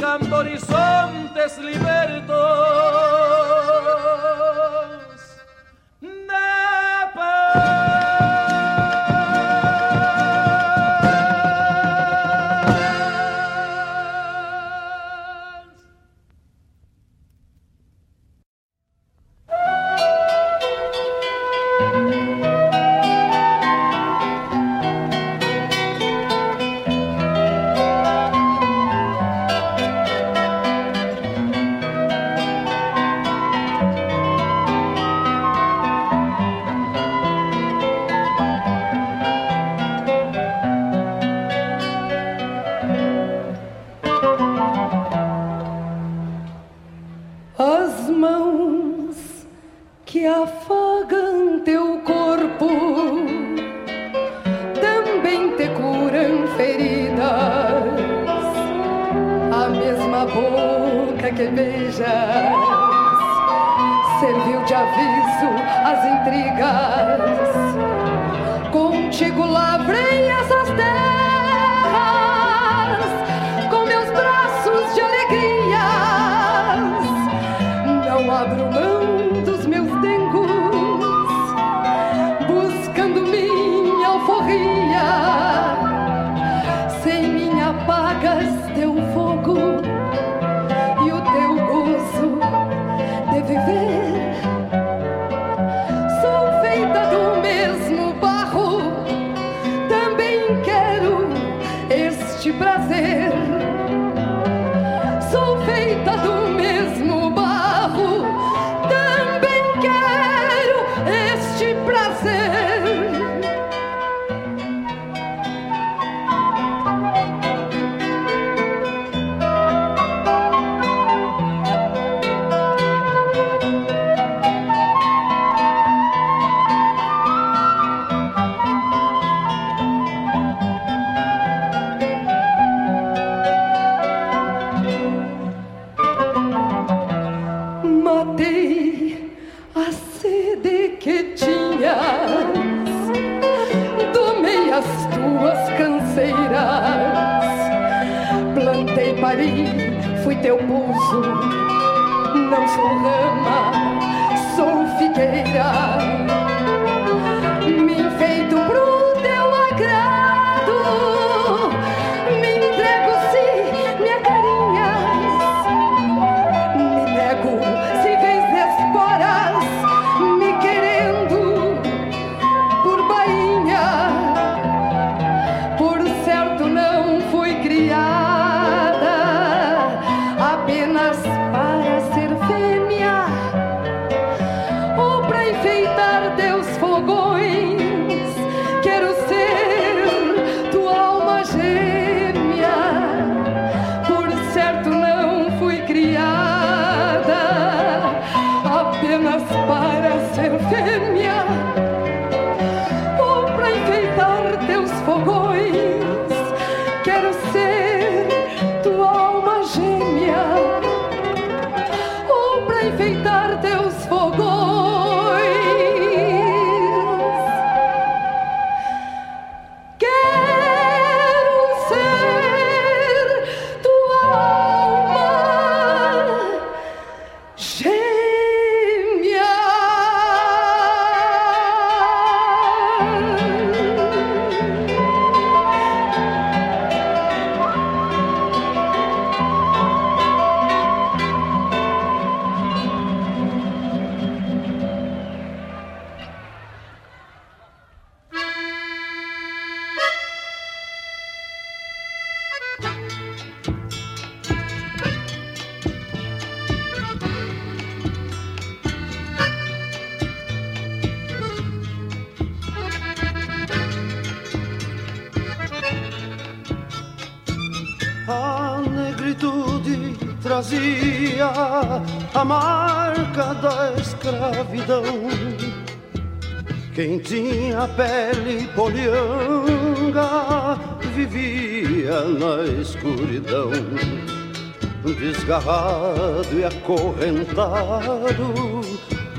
[0.00, 3.59] buscando horizontes libertos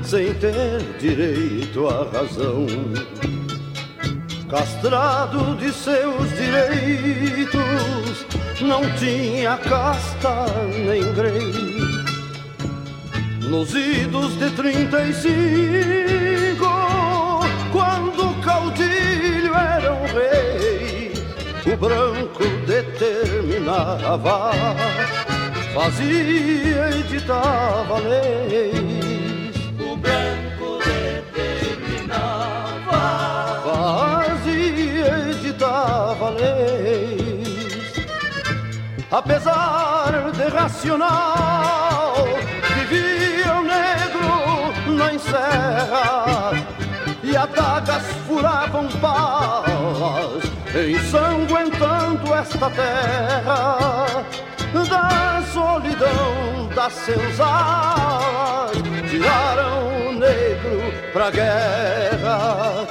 [0.02, 2.66] sem ter direito à razão.
[4.50, 8.26] Castrado de seus direitos,
[8.60, 10.44] não tinha casta
[10.84, 11.80] nem grei.
[13.48, 16.66] Nos idos de 35,
[17.72, 21.14] quando o caudilho era um rei,
[21.72, 24.50] o branco determinava
[25.74, 29.56] fazia e ditava leis.
[29.80, 32.42] O branco determinava,
[33.64, 37.92] fazia e ditava leis.
[39.10, 42.14] Apesar de racional,
[42.88, 46.52] vivia o negro na encerra.
[47.22, 50.44] E adagas furavam palas,
[50.74, 54.24] ensanguentando esta terra.
[54.88, 58.72] Da solidão das senzalas
[59.10, 62.86] tiraram o negro pra guerra.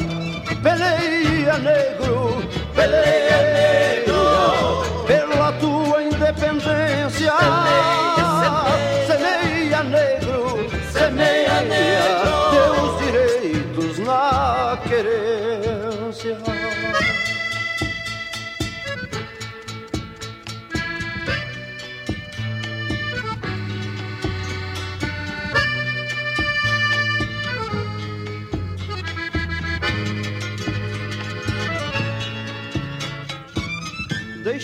[0.61, 2.37] Peleia, negro,
[2.75, 7.33] peleia, negro, pela tua independência.
[7.33, 8.10] Peleia.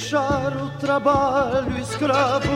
[0.08, 2.48] Deixar o trabalho escravo,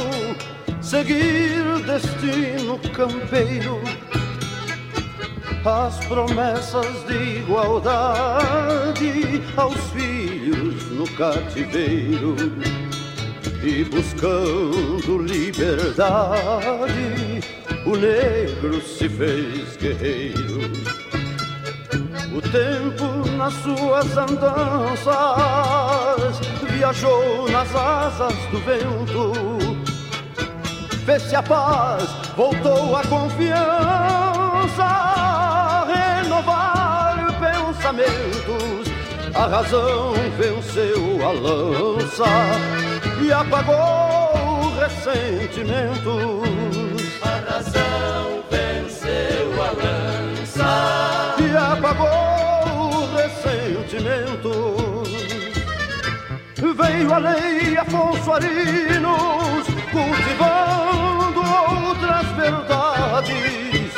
[0.82, 3.82] seguir destino campeiro,
[5.66, 12.38] as promessas de igualdade aos filhos no cativeiro
[13.62, 15.82] e buscando liberdade,
[17.86, 20.72] o negro se fez guerreiro.
[22.34, 25.12] O tempo nas suas andanças
[26.82, 29.32] viajou nas asas do vento.
[31.06, 34.88] Fez-se a paz, voltou a confiança,
[35.86, 38.90] renovar pensamentos.
[39.36, 42.26] A razão venceu a lança
[43.24, 46.02] e apagou ressentimentos.
[47.22, 47.91] A razão
[56.82, 63.94] Veio a lei Afonso Arinos, cultivando outras verdades.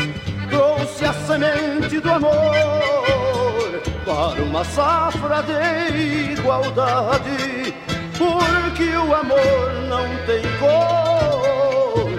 [0.50, 7.74] Trouxe a semente do amor para uma safra de igualdade.
[8.18, 12.12] Porque o amor não tem cor,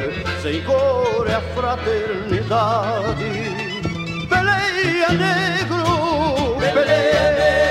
[0.43, 3.31] sem cor é a fraternidade.
[4.29, 7.64] Peleia negro, peleia negro,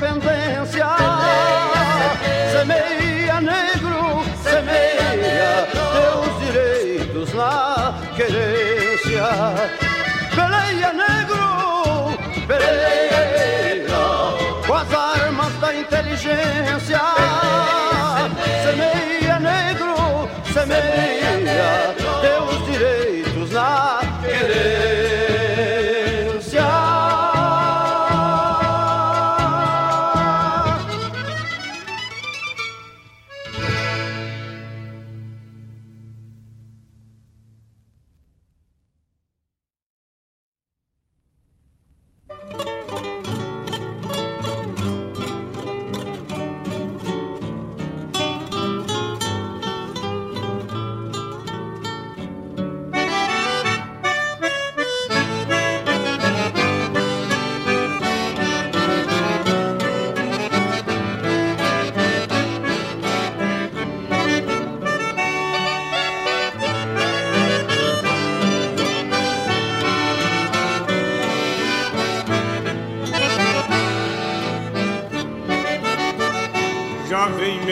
[0.00, 1.73] tua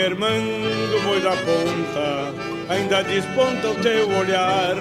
[0.02, 2.34] Já vem mermando o boi da ponta,
[2.68, 4.74] ainda desponta o teu olhar.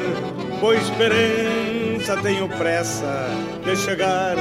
[0.60, 3.27] Boa esperança, tenho pressa
[3.64, 4.35] de chegar.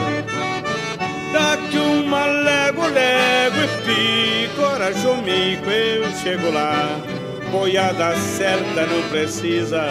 [1.33, 6.99] Daqui uma légua, légua e pico, corajo mico, eu chego lá.
[7.51, 9.85] Boiada certa, não precisa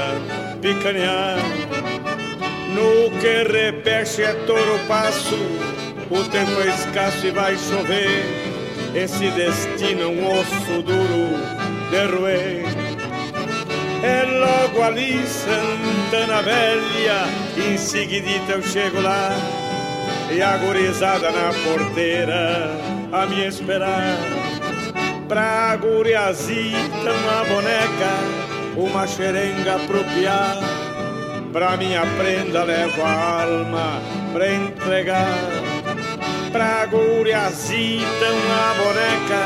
[0.59, 1.37] picanear.
[2.73, 5.35] No que repeche é touro passo,
[6.09, 8.48] o tempo é escasso e vai chover.
[8.95, 11.29] Esse destino é um osso duro
[11.91, 12.65] de roer.
[14.01, 17.25] É logo ali Santana Velha,
[17.57, 19.29] em seguidita eu chego lá.
[20.31, 22.71] E a gurizada na porteira
[23.11, 24.17] a me esperar.
[25.27, 28.11] Pra guriazita uma boneca,
[28.75, 30.57] uma xerenga pro piá.
[31.53, 34.01] Pra minha prenda levo a alma
[34.33, 35.48] pra entregar
[36.51, 39.43] pra guriazita uma boneca,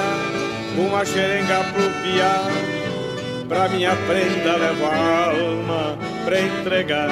[0.77, 2.47] uma xerenga pro piá,
[3.47, 7.09] pra minha prenda levo a alma pra entregar.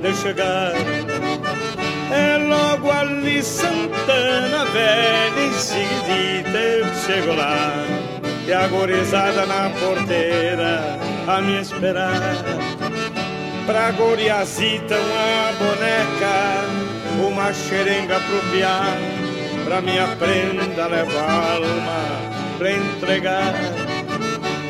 [0.00, 0.72] De chegar.
[2.12, 7.84] É logo ali Santana Velha, em seguida eu chego lá.
[8.46, 8.66] E a
[9.46, 10.98] na porteira
[11.28, 12.20] a me esperar.
[13.66, 16.64] Pra goriazita uma boneca,
[17.28, 18.82] uma xerenga pro piá.
[19.64, 23.54] Pra minha prenda levar alma pra entregar.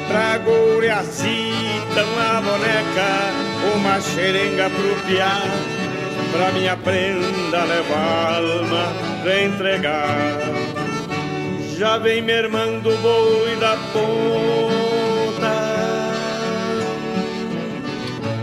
[0.09, 3.40] Pra goriazita uma boneca,
[3.75, 5.43] uma xerenga pro piá
[6.33, 9.11] pra minha prenda levar alma
[9.43, 10.39] entregar.
[11.77, 15.55] Já vem mermando o boi da ponta,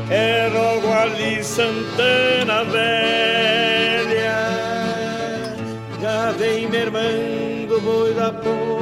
[0.10, 4.38] é logo ali Santana Velha.
[6.02, 8.77] Já vem mermando o boi da ponta.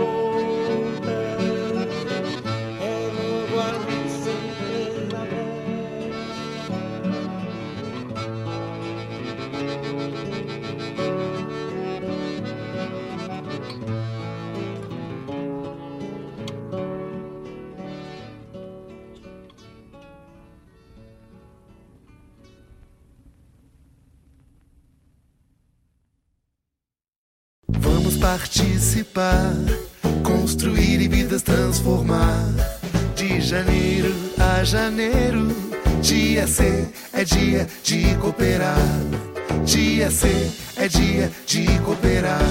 [28.25, 29.53] Participar,
[30.23, 32.43] construir e vidas transformar.
[33.15, 35.55] De janeiro a janeiro,
[36.01, 38.77] dia C é dia de cooperar.
[39.63, 42.41] Dia C é dia de cooperar.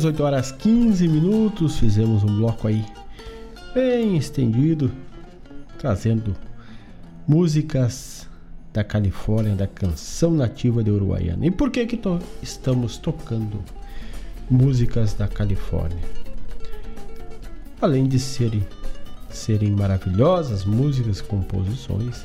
[0.00, 2.82] Dezoito horas 15 minutos, fizemos um bloco aí
[3.74, 4.90] bem estendido,
[5.76, 6.34] trazendo
[7.28, 8.26] músicas
[8.72, 11.44] da Califórnia, da canção nativa de Uruguaiana.
[11.44, 13.62] E por que que to estamos tocando
[14.50, 16.02] músicas da Califórnia?
[17.78, 18.66] Além de serem,
[19.28, 22.24] serem maravilhosas músicas, composições,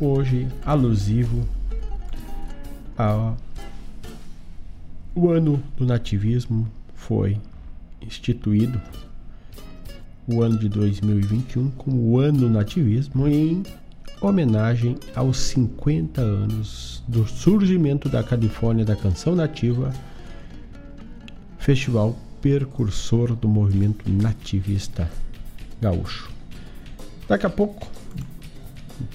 [0.00, 1.44] hoje alusivo
[2.96, 3.36] ao
[5.16, 6.77] o ano do nativismo
[7.08, 7.40] foi
[8.02, 8.78] instituído
[10.26, 13.62] o ano de 2021 como o ano do nativismo em
[14.20, 19.90] homenagem aos 50 anos do surgimento da Califórnia da Canção Nativa,
[21.56, 25.10] festival precursor do movimento nativista
[25.80, 26.30] gaúcho.
[27.26, 27.88] Daqui a pouco,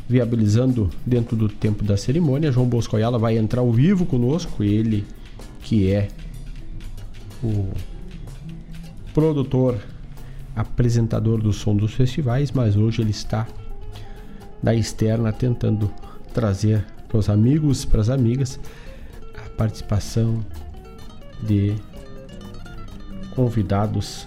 [0.10, 5.06] viabilizando dentro do tempo da cerimônia, João Bosco Ayala vai entrar ao vivo conosco, ele
[5.62, 6.08] que é
[7.44, 7.70] o
[9.14, 9.78] produtor,
[10.56, 13.48] apresentador do som dos festivais, mas hoje ele está
[14.62, 15.92] da externa tentando
[16.34, 18.60] trazer para os amigos, para as amigas,
[19.36, 20.44] a participação
[21.42, 21.76] de
[23.36, 24.26] convidados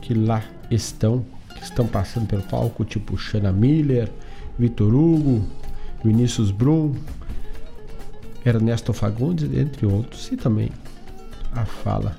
[0.00, 1.24] que lá estão,
[1.54, 4.10] que estão passando pelo palco, tipo Shana Miller,
[4.58, 5.44] Vitor Hugo,
[6.04, 6.94] Vinícius Brum,
[8.44, 10.70] Ernesto Fagundes, entre outros, e também
[11.56, 12.16] a fala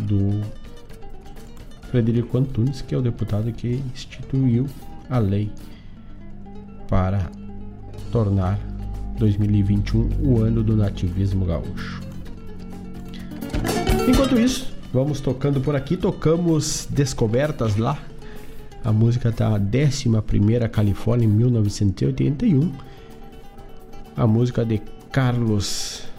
[0.00, 0.40] do
[1.90, 4.66] Frederico Antunes, que é o deputado que instituiu
[5.10, 5.52] a lei
[6.88, 7.30] para
[8.10, 8.58] tornar
[9.18, 12.00] 2021 o ano do nativismo gaúcho.
[14.08, 17.98] Enquanto isso, vamos tocando por aqui, tocamos Descobertas lá.
[18.82, 22.72] A música da 11 Califórnia em 1981.
[24.16, 24.82] A música de
[25.12, 26.11] Carlos.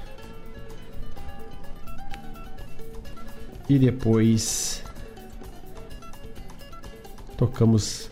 [3.69, 4.84] E depois
[7.38, 8.11] tocamos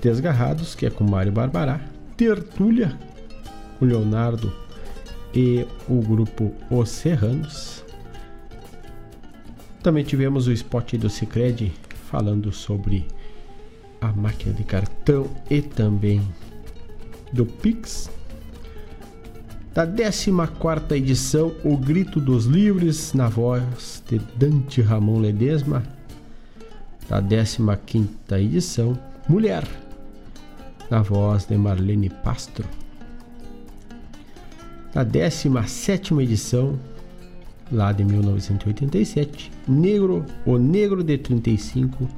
[0.00, 1.80] Desgarrados, que é com Mário Barbará,
[2.16, 2.98] Tertúlia,
[3.80, 4.52] o Leonardo
[5.34, 7.84] e o grupo Os Serranos.
[9.82, 11.72] Também tivemos o spot do Cicred
[12.10, 13.06] falando sobre
[14.00, 16.22] a máquina de cartão e também
[17.32, 18.10] do Pix.
[19.76, 25.82] Da 14 edição, O Grito dos Livres, na voz de Dante Ramon Ledesma.
[27.06, 28.98] Da 15 edição,
[29.28, 29.68] Mulher,
[30.90, 32.66] na voz de Marlene Pastro.
[34.94, 36.80] Na 17 edição,
[37.70, 42.08] lá de 1987, Negro, o Negro de 35,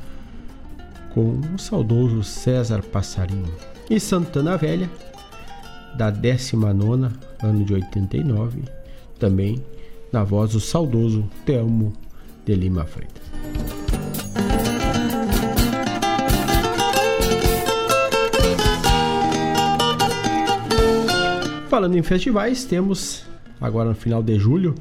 [1.13, 3.53] com o saudoso César Passarinho.
[3.91, 4.89] E Santana Velha,
[5.97, 8.63] da 19, ano de 89,
[9.19, 9.63] também
[10.13, 11.93] na voz do saudoso Telmo
[12.45, 13.23] de Lima Freitas.
[21.69, 23.25] Falando em festivais, temos
[23.61, 24.75] agora no final de julho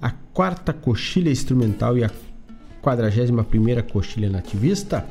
[0.00, 2.10] a quarta coxilha instrumental e a
[2.82, 5.06] 41ª coxilha nativista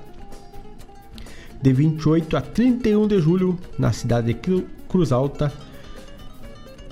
[1.61, 5.51] de 28 a 31 de julho na cidade de Cruz Alta.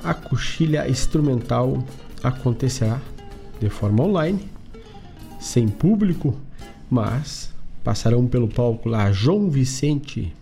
[0.04, 1.84] A coxilha instrumental
[2.24, 3.02] acontecerá
[3.60, 4.50] de forma online,
[5.40, 6.36] sem público,
[6.90, 7.54] mas
[7.84, 10.34] passarão pelo palco lá João Vicente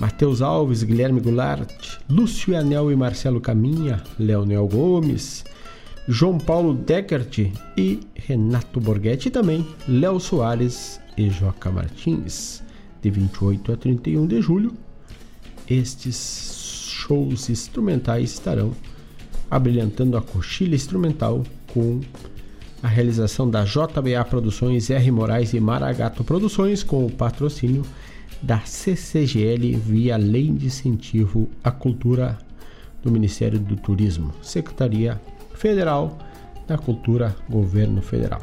[0.00, 5.44] Matheus Alves, Guilherme Goulart, Lúcio Anel e Marcelo Caminha, Leonel Gomes,
[6.08, 12.62] João Paulo Deckert e Renato Borghetti também Léo Soares e Joca Martins,
[13.00, 14.72] de 28 a 31 de julho.
[15.68, 16.61] Estes
[17.02, 18.72] shows instrumentais estarão
[19.50, 21.42] abrilhantando a coxilha instrumental
[21.72, 22.00] com
[22.82, 25.10] a realização da JBA Produções, R.
[25.10, 27.82] Moraes e Maragato Produções com o patrocínio
[28.40, 32.38] da CCGL via Lei de Incentivo à Cultura
[33.02, 35.20] do Ministério do Turismo, Secretaria
[35.54, 36.18] Federal
[36.66, 38.42] da Cultura, Governo Federal.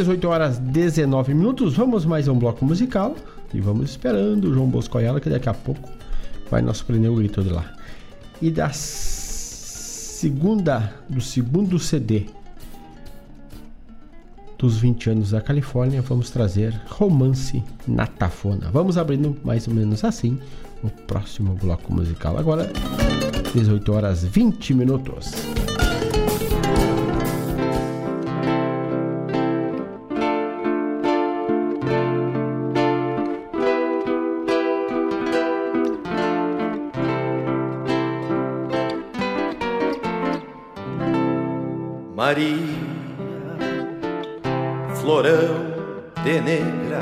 [0.00, 3.14] Dezoito horas 19 minutos, vamos mais um bloco musical
[3.52, 5.90] e vamos esperando o João Bosco Ayala, que daqui a pouco
[6.50, 7.70] vai nos prender o grito de lá.
[8.40, 9.74] E da segunda,
[11.06, 12.24] do segundo CD
[14.56, 18.70] dos 20 anos da Califórnia, vamos trazer Romance na Tafona.
[18.70, 20.38] Vamos abrindo mais ou menos assim
[20.82, 22.38] o próximo bloco musical.
[22.38, 22.72] Agora,
[23.52, 25.30] 18 horas 20 minutos.
[42.30, 42.54] Maria,
[45.00, 45.74] florão
[46.22, 47.00] de negra,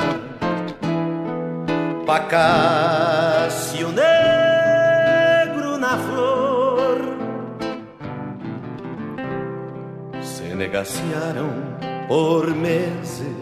[2.07, 6.99] pacácio negro na flor,
[10.23, 11.51] se negaciaram
[12.09, 13.37] por meses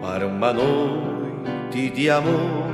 [0.00, 2.70] para uma noite de amor.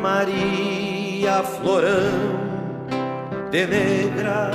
[0.00, 2.51] Maria Florão
[3.52, 4.50] de Negra,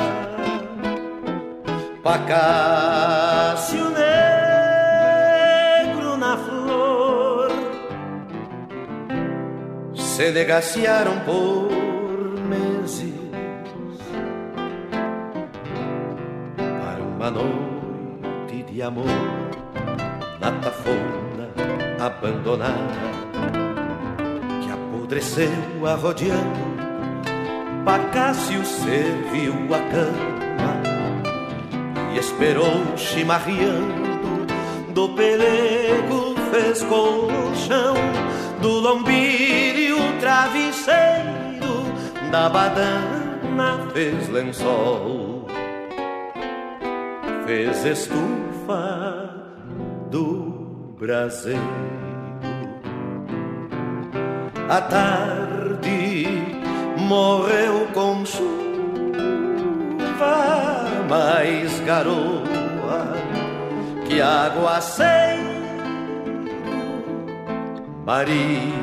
[2.02, 3.92] Pacácio
[5.84, 7.52] Negro na flor,
[9.94, 11.70] se negaciaram por
[12.50, 13.14] meses.
[16.58, 19.06] Para uma noite de amor
[20.40, 21.52] na tafona
[22.04, 22.74] abandonada
[24.64, 26.77] que apodreceu arrodeando
[27.88, 30.82] Pacácio serviu a cama
[32.14, 34.46] e esperou chimarreando.
[34.94, 37.96] Do pelego fez colchão,
[38.62, 41.86] do lombilho travesseiro,
[42.30, 45.48] da badana fez lençol,
[47.46, 49.34] fez estufa
[50.12, 51.62] do braseiro.
[54.68, 56.57] A tarde
[57.08, 58.48] morreu com chuva,
[61.10, 63.16] mais garoa
[64.06, 65.56] que água sem.
[68.06, 68.74] Maria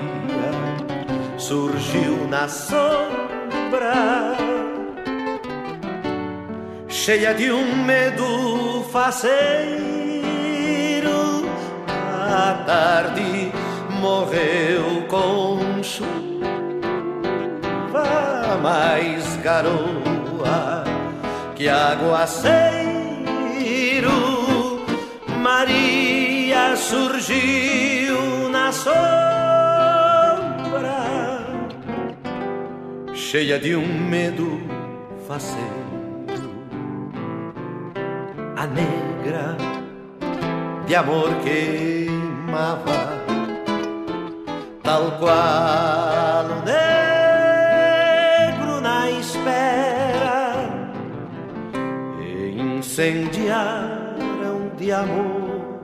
[1.36, 4.36] surgiu na sombra,
[6.88, 9.34] cheia de um medo faceiro.
[11.86, 13.52] A tarde
[14.00, 16.13] morreu com chuva
[18.56, 20.84] mais garoa
[21.54, 22.84] que aguaceiro.
[25.42, 28.94] Maria surgiu na sombra,
[33.14, 34.60] cheia de um medo
[35.28, 35.84] faceiro.
[38.56, 39.56] A negra
[40.86, 43.22] de amor queimava,
[44.82, 46.03] tal qual
[53.44, 55.80] incendiaram de amor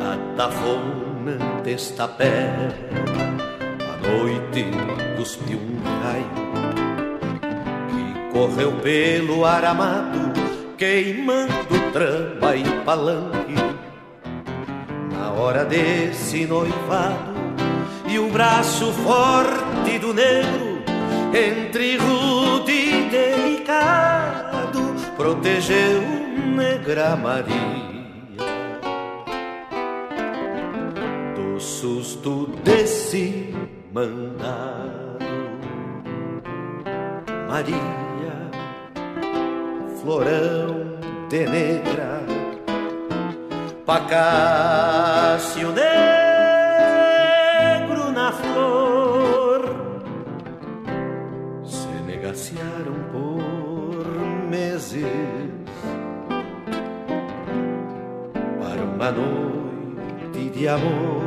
[0.00, 2.50] a tafona desta pé.
[3.80, 4.64] A noite
[5.16, 6.30] cuspiu um raio
[7.88, 10.32] que correu pelo aramado,
[10.78, 13.54] queimando trama e palanque.
[15.12, 17.36] Na hora desse noivado
[18.08, 20.76] e o braço forte do negro
[21.34, 22.35] entre delicado
[25.16, 26.02] protegeu
[26.54, 27.56] negra Maria
[31.34, 33.54] do susto desse
[33.92, 35.24] mandado.
[37.48, 37.76] Maria,
[40.02, 40.98] florão
[41.30, 42.22] de negra,
[43.86, 45.95] pacácio negro
[58.96, 61.22] uma noite de amor.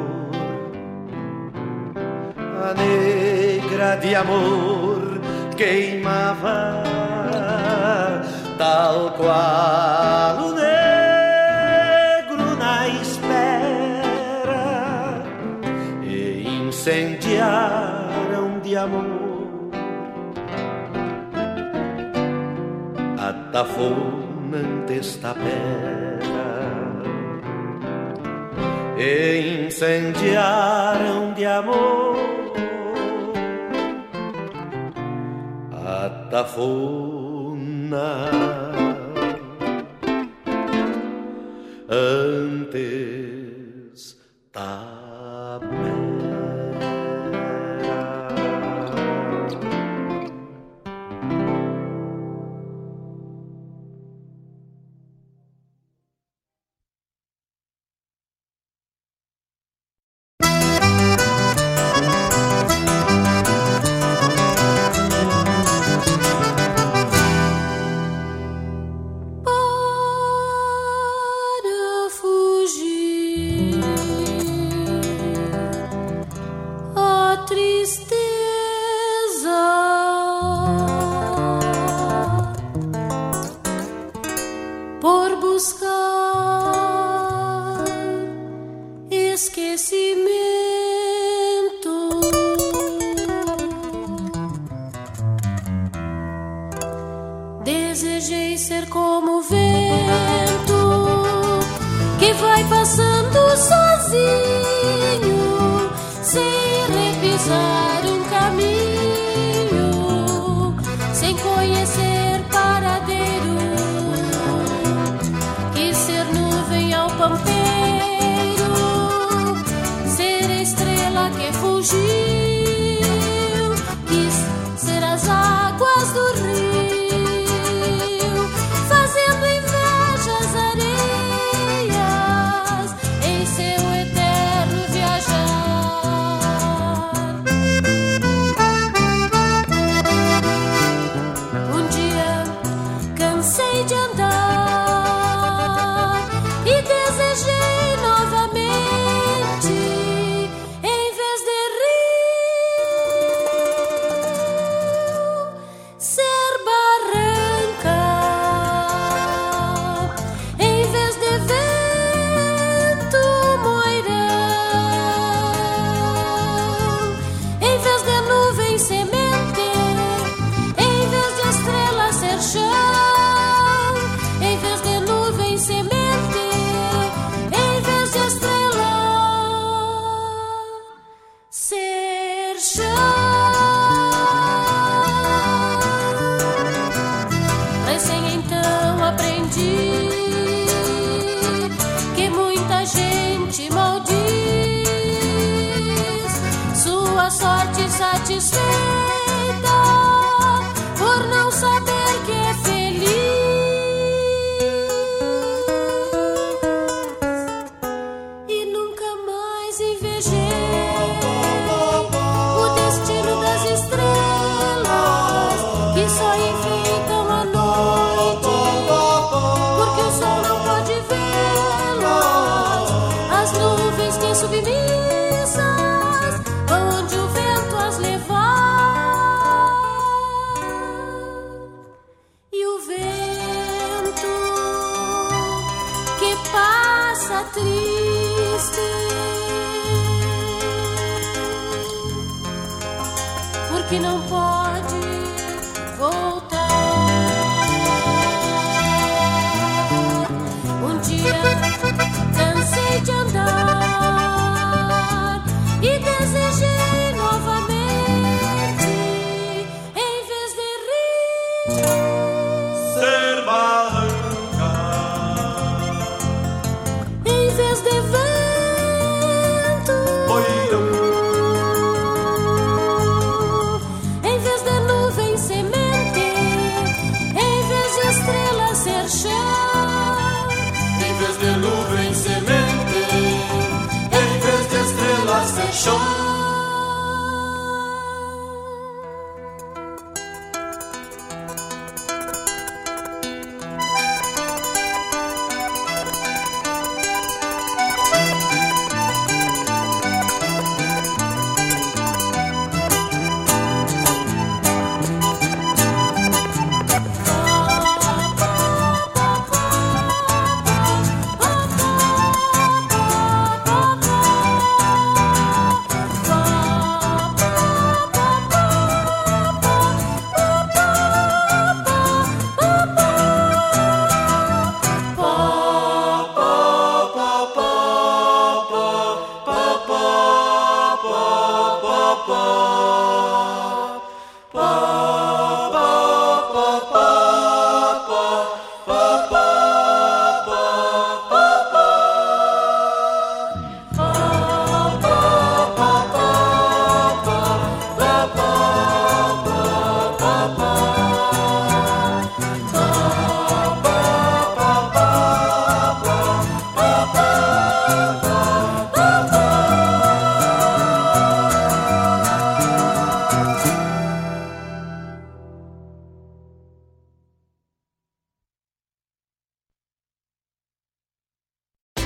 [2.36, 5.22] A negra de amor
[5.56, 6.82] queimava
[8.58, 11.36] tal qual o negro
[12.58, 13.54] na espera
[16.04, 19.70] e incendiaram de amor
[23.18, 26.59] a tafona desta pedra
[29.00, 32.18] e incendiaram de amor.
[35.72, 38.30] A tafona
[41.90, 43.00] antes
[44.52, 44.99] Para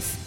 [0.00, 0.25] things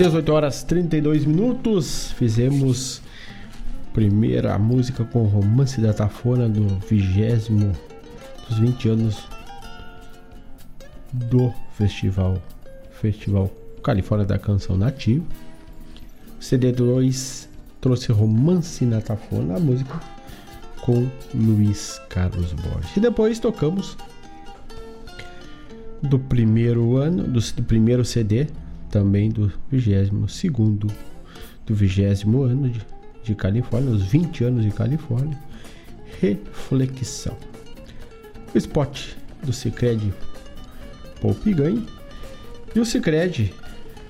[0.00, 2.10] 18 horas 32 minutos.
[2.12, 3.02] Fizemos
[3.92, 7.76] primeira música com romance da Tafona do vigésimo
[8.48, 9.28] dos 20 anos
[11.12, 12.42] do festival
[12.92, 13.50] Festival
[13.82, 15.22] Califórnia da Canção Nativa.
[16.40, 17.46] CD2
[17.78, 20.00] trouxe Romance na Tafona, a música
[20.80, 22.96] com Luiz Carlos Borges.
[22.96, 23.98] E depois tocamos
[26.00, 28.46] do primeiro ano, do, do primeiro CD
[28.90, 30.10] também do 22
[31.66, 32.80] do 20 ano de,
[33.22, 35.38] de Califórnia, os 20 anos de Califórnia.
[36.20, 37.36] Reflexão.
[38.52, 39.14] O spot
[39.44, 40.12] do Cicred
[41.20, 41.86] Poupe Ganhe.
[42.74, 43.54] E o Cicred,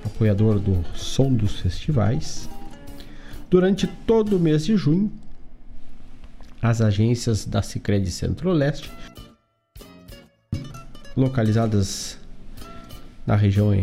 [0.05, 2.49] apoiador do Som dos Festivais,
[3.49, 5.11] durante todo o mês de junho,
[6.63, 8.91] as agências da Cicred Centro-Leste,
[11.17, 12.19] localizadas
[13.27, 13.75] na região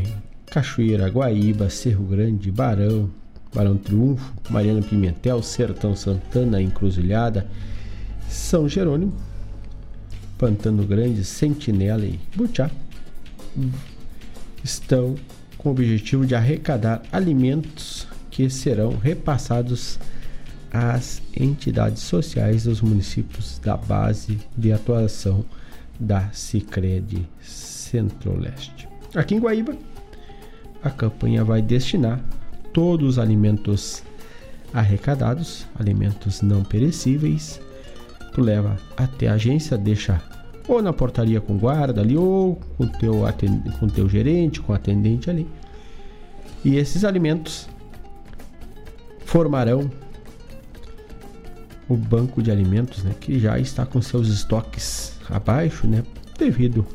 [0.57, 3.11] Cachoeira, Guaíba, Cerro Grande, Barão,
[3.53, 7.45] Barão Triunfo, Mariana Pimentel, Sertão Santana, Encruzilhada,
[8.27, 9.13] São Jerônimo,
[10.35, 12.71] Pantano Grande, Sentinela e Butiá
[14.63, 15.15] estão
[15.59, 19.99] com o objetivo de arrecadar alimentos que serão repassados
[20.73, 25.45] às entidades sociais dos municípios da base de atuação
[25.99, 28.89] da Cicred Centro-Leste.
[29.15, 29.75] Aqui em Guaíba,
[30.87, 32.19] a campanha vai destinar
[32.73, 34.03] todos os alimentos
[34.73, 37.59] arrecadados, alimentos não perecíveis.
[38.33, 40.21] Tu leva até a agência, deixa
[40.67, 43.21] ou na portaria com guarda ali, ou com teu
[43.79, 45.47] com teu gerente, com atendente ali.
[46.63, 47.69] E esses alimentos
[49.25, 49.89] formarão
[51.87, 56.03] o banco de alimentos, né, que já está com seus estoques abaixo, né,
[56.37, 56.85] devido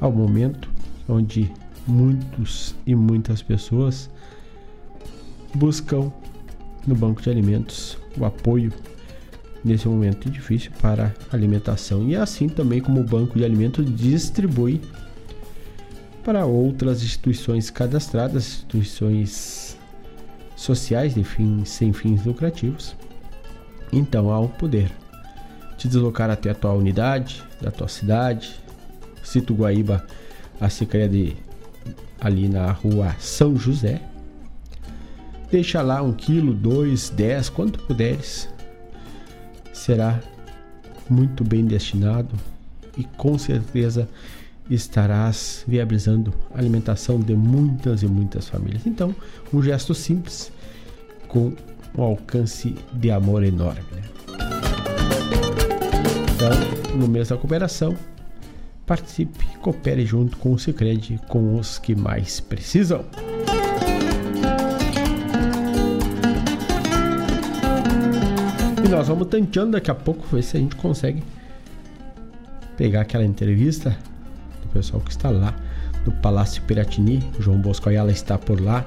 [0.00, 0.70] ao momento
[1.08, 1.50] onde
[1.88, 4.10] muitos e muitas pessoas
[5.54, 6.12] buscam
[6.86, 8.72] no banco de alimentos o apoio
[9.64, 14.80] nesse momento difícil para alimentação e assim também como o banco de alimentos distribui
[16.22, 19.78] para outras instituições cadastradas, instituições
[20.54, 22.94] sociais de fins, sem fins lucrativos.
[23.90, 24.92] Então, ao poder
[25.78, 28.60] te deslocar até a tua unidade, da tua cidade,
[29.24, 30.04] cito Guaíba,
[30.60, 31.47] a Secretaria de
[32.20, 34.00] ali na rua São José.
[35.50, 38.48] Deixa lá um quilo, dois, dez, quanto puderes.
[39.72, 40.20] Será
[41.08, 42.34] muito bem destinado
[42.96, 44.08] e com certeza
[44.68, 48.86] estarás viabilizando a alimentação de muitas e muitas famílias.
[48.86, 49.14] Então,
[49.52, 50.52] um gesto simples
[51.26, 51.52] com
[51.96, 53.80] um alcance de amor enorme.
[53.92, 54.02] Né?
[56.34, 57.96] Então, no mês da cooperação,
[58.88, 63.04] Participe, coopere junto com o Sicredi com os que mais precisam.
[68.82, 71.22] E nós vamos tanteando daqui a pouco ver se a gente consegue
[72.78, 73.94] pegar aquela entrevista
[74.62, 75.54] do pessoal que está lá
[76.06, 77.22] no Palácio Piratini.
[77.38, 78.86] João Bosco Ayala está por lá.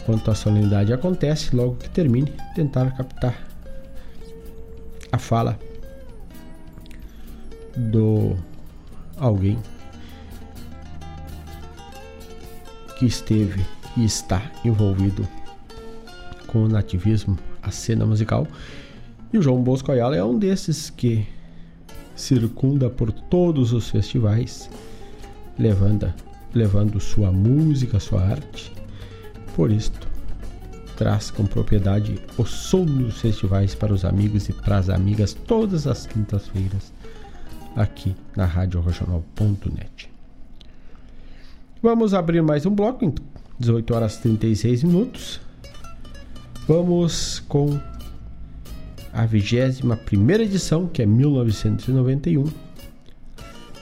[0.00, 3.34] Enquanto a solenidade acontece, logo que termine, tentar captar
[5.12, 5.58] a fala
[7.76, 8.34] do
[9.18, 9.58] alguém
[12.98, 13.64] que esteve
[13.96, 15.26] e está envolvido
[16.46, 18.46] com o nativismo, a cena musical.
[19.32, 21.26] E o João Bosco Ayala é um desses que
[22.14, 24.70] circunda por todos os festivais,
[25.58, 26.12] levando,
[26.54, 28.72] levando sua música, sua arte.
[29.54, 30.08] Por isto,
[30.96, 35.86] traz com propriedade o som dos festivais para os amigos e para as amigas todas
[35.86, 36.95] as quintas-feiras
[37.76, 40.10] aqui na Rádio Regional.net.
[41.82, 43.14] Vamos abrir mais um bloco, em
[43.60, 45.40] 18 horas 36 minutos.
[46.66, 47.78] Vamos com
[49.12, 52.44] a 21 edição, que é 1991.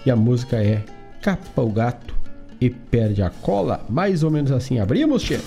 [0.04, 0.84] E a música é
[1.22, 2.14] Capa o Gato
[2.60, 3.84] e Perde a Cola.
[3.88, 4.78] Mais ou menos assim.
[4.78, 5.38] Abrimos, Tchê?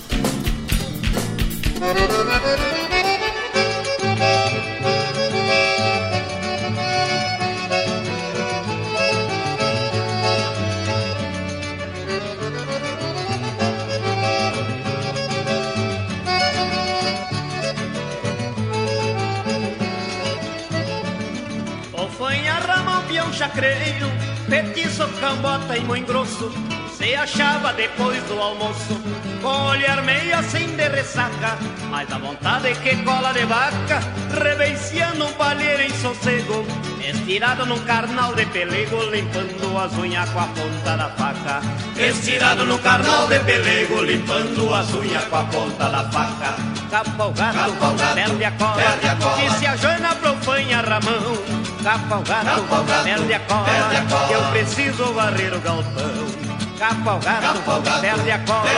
[25.88, 26.52] E mãe grosso,
[26.92, 29.00] se achava depois do almoço,
[29.40, 31.56] com olhar meio assim de ressaca,
[31.88, 34.00] mas a vontade que cola de vaca,
[34.38, 36.66] reveiciando um palheiro em sossego,
[37.00, 41.62] estirado num carnal de pelego, limpando as unhas com a ponta da faca.
[41.96, 46.54] Estirado no carnal de pelego, limpando as unhas com a ponta da faca.
[46.90, 49.36] Capa o gato, perde a cola, perde a cola.
[49.36, 51.57] que se a joana profanha Ramão.
[51.82, 52.62] Capa o gato,
[53.04, 56.48] perde a cola, que eu preciso varrer o galpão.
[56.78, 58.68] Capa o gato, perde a cola,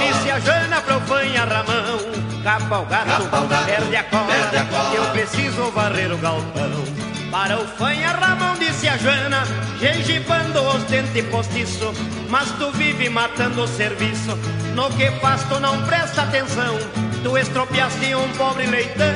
[0.00, 1.98] e se a Jana profanha Ramão,
[2.42, 3.28] capa o gato,
[3.66, 7.02] perde a cola, eu preciso varrer o galpão.
[7.30, 9.44] Para o fanha Ramão disse a Jana,
[9.80, 11.92] gengibando os dentes postiço,
[12.28, 14.36] mas tu vive matando o serviço,
[14.74, 16.78] no que faz tu não presta atenção,
[17.22, 19.06] tu estropiaste um pobre leitão,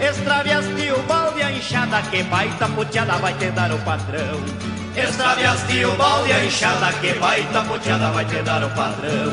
[0.00, 1.25] extraviaste o balde a
[1.56, 4.40] enxada, que baita puteada vai te dar o patrão.
[4.96, 9.32] Extraviaste o balde a enxada Que baita puteada vai te dar o padrão.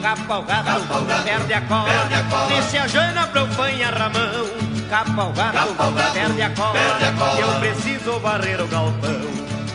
[0.00, 4.46] Capa o gato, Capa o gato perde, a cola, Disse a Jana pro fanha Ramão.
[4.88, 7.40] Capa o gato, Capa o gato perde, a cola, perde a cola.
[7.40, 9.20] Eu preciso varrer o galpão.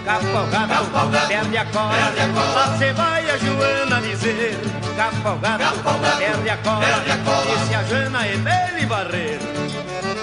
[0.04, 2.54] Capa o gato, Capa o gato perde a cola, perde a cola.
[2.54, 4.60] Lá cê vai a Joana dizer.
[4.96, 7.58] Capa o gato, Capa o gato perde a cola, perde a cola.
[7.58, 10.17] Disse a Jana é dele varrer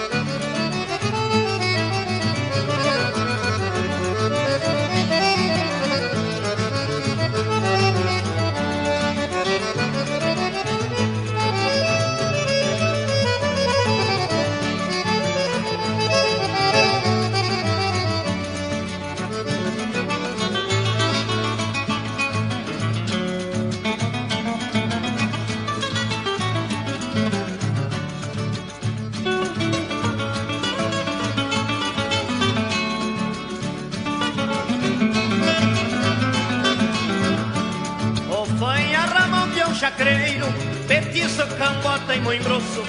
[39.85, 40.47] chacreiro,
[40.87, 42.81] petiço, cambota e muito grosso,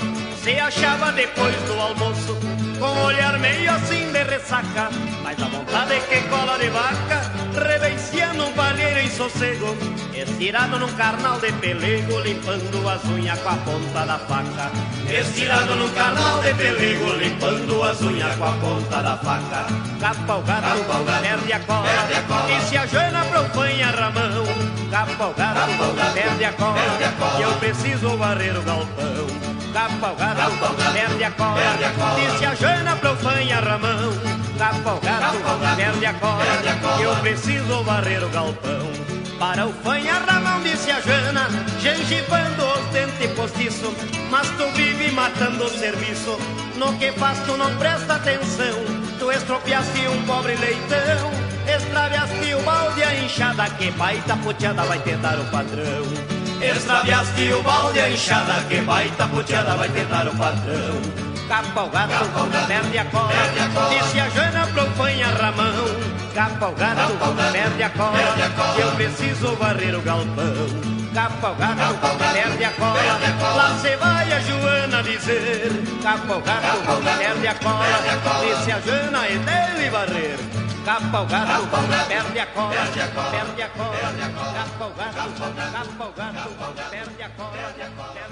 [0.47, 2.39] se achava depois do almoço,
[2.79, 4.91] com olhar meio assim de ressaca,
[5.21, 9.77] mas a vontade que cola de vaca, reveiciando um palheiro em sossego,
[10.15, 14.71] estirado num carnal de pelego, limpando as unhas com a ponta da faca.
[15.11, 19.67] Estirado num carnal de pelego, limpando as unhas com a ponta da faca.
[20.01, 21.89] Capa o gato, perde a cola,
[22.49, 22.79] e se
[23.31, 24.45] pro fanha ramão.
[24.93, 29.56] Capa o gato, perde a cola, que eu preciso varrer o galpão.
[29.77, 29.93] Gato,
[30.95, 31.61] perde a cola,
[32.17, 34.11] disse a Jana pro fanha ramão.
[34.57, 36.45] Gato, perde a cola,
[36.99, 38.91] eu preciso varrer o galpão.
[39.39, 43.95] Para o fanha Ramão disse a Jana, gengibando os dentes postiço,
[44.31, 46.39] mas tu vive matando o serviço,
[46.77, 48.83] no que faz tu não presta atenção,
[49.19, 51.31] tu estropiaste um pobre leitão,
[51.69, 56.36] extraviaste o balde a enxada, que baita puteada vai tentar o patrão.
[56.61, 61.27] Extraviaste o balde a enxada, que baita puteada vai tentar o patrão.
[61.49, 63.33] Capa o gato, perde a cola,
[63.91, 65.87] disse a Jana pro fanha Ramão.
[66.35, 67.13] Capa o gato,
[67.53, 68.19] perde a cola,
[68.75, 70.97] que eu preciso varrer o galpão.
[71.15, 75.71] Capa o gato, perde a cola, lá se vai a Joana dizer.
[76.03, 77.87] Capa o gato, perde a cola,
[78.43, 80.66] disse a Jana é dele varrer.
[80.87, 81.67] Capa o gato,
[82.07, 82.87] perde a cola,
[83.33, 83.99] perde a cola,
[84.55, 85.19] capa o gato,
[85.73, 86.51] capa o gato,
[86.93, 88.26] perde a cola, perde a cola.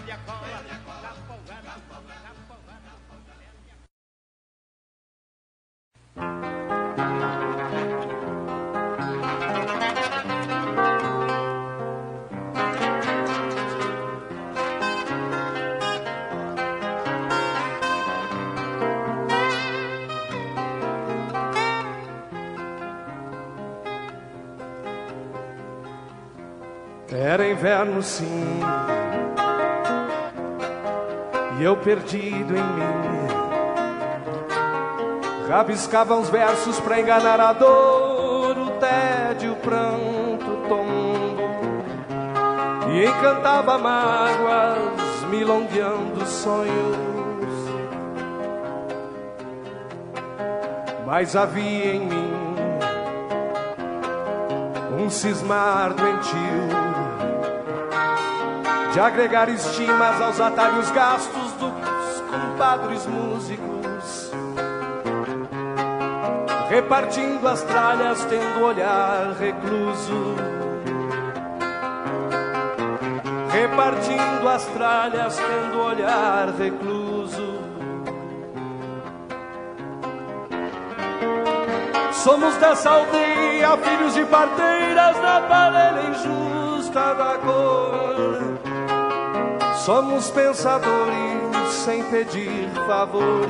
[27.24, 28.60] Era inverno sim,
[31.58, 33.28] e eu perdido em mim,
[35.48, 41.42] rabiscava uns versos para enganar a dor, o tédio, o pranto, o tombo,
[42.92, 46.98] e encantava mágoas, milongueando sonhos.
[51.06, 52.34] Mas havia em mim
[55.00, 57.03] um cismar doentio
[58.94, 64.30] de agregar estimas aos atalhos gastos dos compadres músicos,
[66.70, 70.36] repartindo as tralhas, tendo olhar recluso,
[73.50, 77.64] repartindo as tralhas, tendo olhar recluso.
[82.12, 86.64] Somos dessa aldeia, filhos de parteiras da parelha injusta
[86.94, 88.53] justa da cor.
[89.84, 93.44] Somos pensadores sem pedir favores.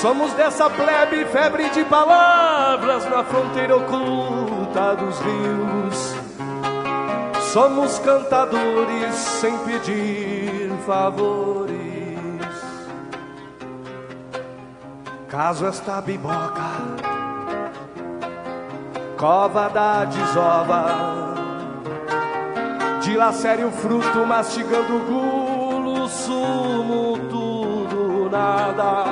[0.00, 6.16] Somos dessa plebe febre de palavras na fronteira oculta dos rios.
[7.52, 11.76] Somos cantadores sem pedir favores.
[15.28, 16.72] Caso esta biboca,
[19.16, 21.23] cova da desova,
[23.04, 29.04] dilacere o fruto mastigando gulo, sumo, tudo, nada.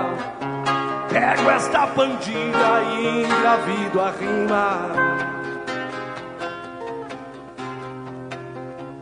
[1.10, 4.78] Pego esta pandilha e engravido a rima.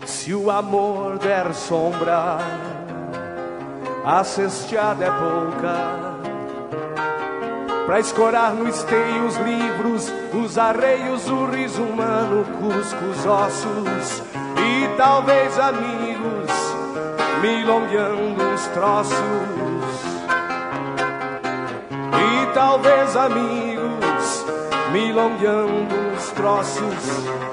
[0.05, 2.39] Se o amor der sombra,
[4.05, 6.11] a cesteada é pouca.
[7.87, 14.40] Pra escorar no esteio os livros, os arreios, o riso humano, cusco os ossos
[15.01, 16.51] talvez amigos,
[17.41, 19.17] milongueando os troços.
[22.13, 24.45] E talvez amigos,
[24.93, 27.50] milongueando os troços.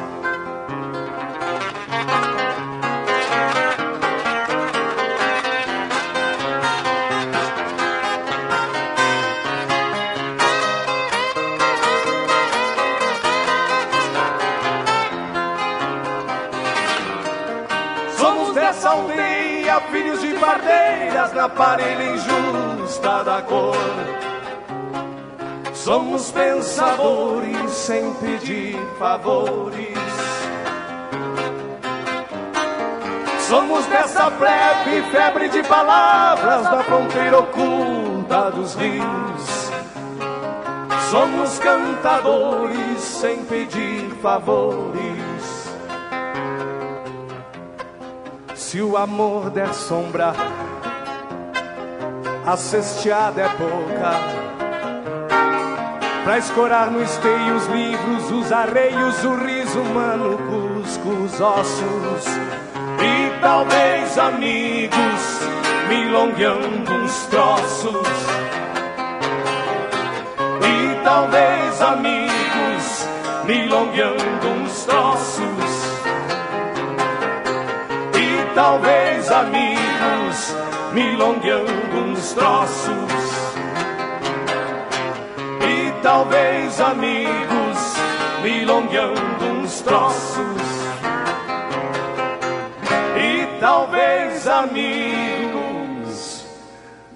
[21.34, 23.76] Na parelha injusta da cor.
[25.74, 29.98] Somos pensadores sem pedir favores.
[33.48, 39.72] Somos dessa plebe, febre de palavras da fronteira oculta dos rios.
[41.10, 45.08] Somos cantadores sem pedir favores.
[48.54, 50.34] Se o amor der sombra,
[52.48, 54.11] a cesteada é pouca.
[56.24, 62.26] Pra escorar no esteio os livros, os arreios, o riso humano, cusco os ossos.
[63.03, 65.41] E talvez amigos,
[65.90, 68.07] milongueando uns troços.
[70.64, 73.07] E talvez amigos,
[73.44, 75.98] milongueando uns troços.
[78.15, 80.56] E talvez amigos,
[80.98, 83.14] milongueando uns troços.
[85.61, 87.95] E talvez amigos,
[88.41, 90.64] milongueando uns troços.
[93.15, 96.48] E talvez amigos,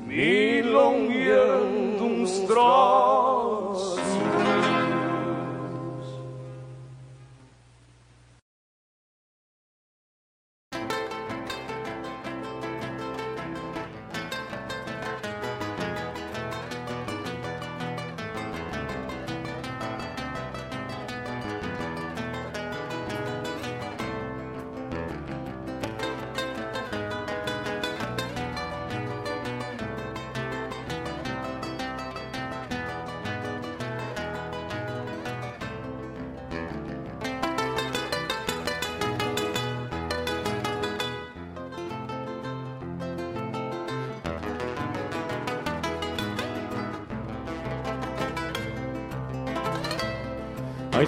[0.05, 3.30] milongueando uns troços.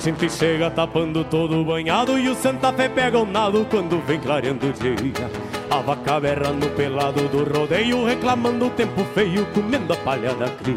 [0.03, 4.19] Gente chega tapando todo o banhado E o Santa Fé pega o nado quando vem
[4.19, 5.31] clareando o dia.
[5.71, 10.49] A vaca berra no pelado do rodeio Reclamando o tempo feio, comendo a palha da
[10.49, 10.75] cria.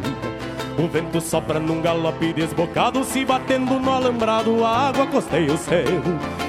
[0.78, 5.85] O vento sopra num galope desbocado Se batendo no alambrado, a água costeia o céu.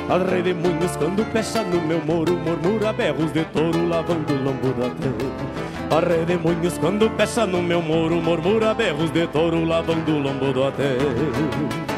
[0.08, 4.90] As redemoinhos quando fecha no meu moro Murmura berros de touro lavando o lombo da
[4.90, 10.54] terra A redemoinhos quando fecha no meu moro Murmura berros de touro lavando o lombo
[10.54, 11.97] do hotel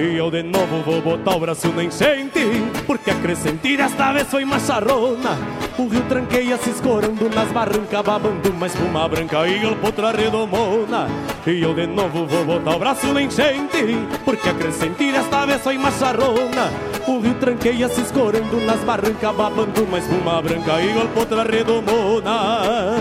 [0.00, 2.40] e eu de novo vou botar o braço na enchente
[2.86, 5.36] Porque a crescente desta vez foi macharrona
[5.76, 11.08] O rio tranqueia se escorando nas barrancas Babando uma espuma branca e outra redomona.
[11.46, 15.60] E eu de novo vou botar o braço na enchente Porque a crescente desta vez
[15.62, 16.70] foi macharrona
[17.06, 22.98] O rio tranqueia se escorando nas barrancas Babando uma espuma branca e outra redomona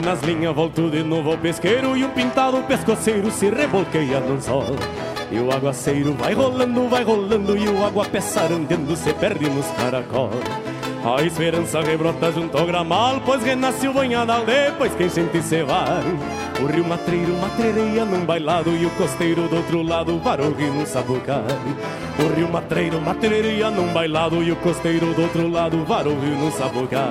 [0.00, 4.76] nas linhas, volto de novo ao pesqueiro E um pintado pescoceiro se rebolqueia no sol
[5.30, 10.30] E o aguaceiro vai rolando, vai rolando E o água sarandendo se perde nos caracol
[11.02, 16.04] a esperança rebrota junto ao gramal, pois renasce o banhadal depois quem sente se vai.
[16.60, 20.84] O rio matreiro matrereia num bailado e o costeiro do outro lado varou rio num
[20.84, 21.42] sabucai.
[22.18, 26.50] O rio matreiro matrereia num bailado e o costeiro do outro lado varou rio num
[26.50, 27.08] sabucai.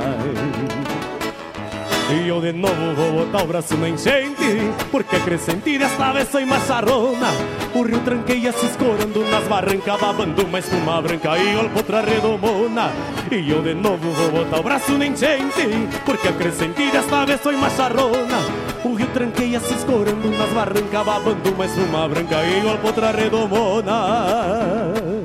[2.11, 6.27] E eu de novo vou botar o braço na enchente Porque a crescente desta vez
[6.29, 7.27] sou macharrona
[7.75, 12.91] O rio tranqueia se escorando nas barrancas Babando uma espuma branca e outra redomona.
[13.29, 17.41] E eu de novo vou botar o braço na enchente Porque a crescente desta vez
[17.41, 18.39] sou macharrona
[18.83, 25.18] O rio tranqueia se escorando nas barrancas Babando uma espuma branca e outra redomona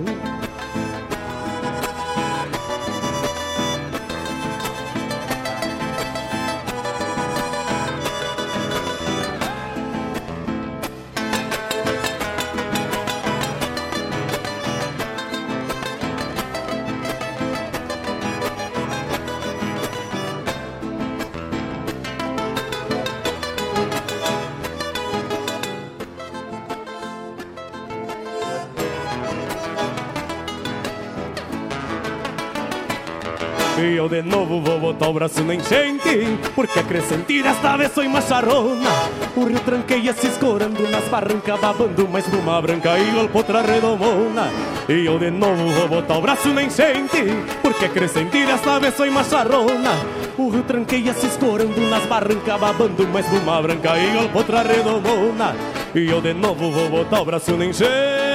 [34.05, 38.07] eu de novo vou botar o braço na enchente Porque a crescente desta vez sou
[38.09, 38.91] macharrona
[39.35, 44.51] O rio tranqueia se escorando nas barrancas Babando uma espuma branca e golpe outra redomona.
[44.89, 47.25] E eu de novo vou botar o braço na enchente
[47.63, 49.93] Porque a crescente desta vez sou macharrona
[50.37, 55.57] O rio tranqueia se escorando nas barrancas Babando uma espuma branca e golpe outra redomona.
[55.95, 58.34] E eu de novo vou botar o braço na enchente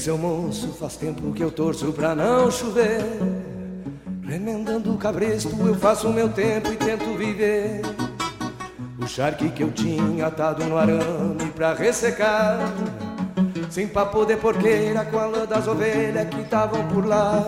[0.00, 3.04] seu moço, faz tempo que eu torço pra não chover.
[4.22, 7.82] Remendando o cabresto, eu faço o meu tempo e tento viver.
[8.98, 12.72] O charque que eu tinha atado no arame pra ressecar.
[13.68, 17.44] Sem papo de porqueira com a lã das ovelhas que estavam por lá.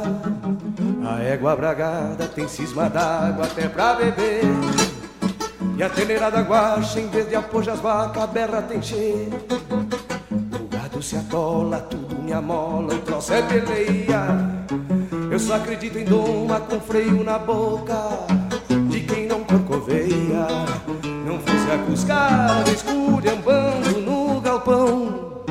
[1.06, 4.42] A égua bragada tem cisma d'água até pra beber.
[5.78, 9.40] E a teneirada guacha, em vez de apojar as vacas, a berra tem cheiro.
[11.02, 14.24] Se atola, tudo me amola, o troço é peleia.
[15.32, 17.94] Eu só acredito em doma com freio na boca
[18.88, 20.46] de quem não corcoveia.
[21.26, 25.44] Não fosse a cuscada esculhambando no galpão.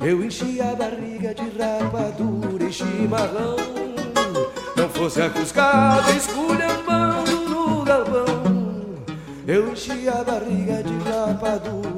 [0.00, 3.56] Eu enchi a barriga de rapadura e chimarrão.
[4.76, 8.44] Não fosse a cuscada esculhambando no galpão.
[9.44, 11.93] Eu enchi a barriga de rapadura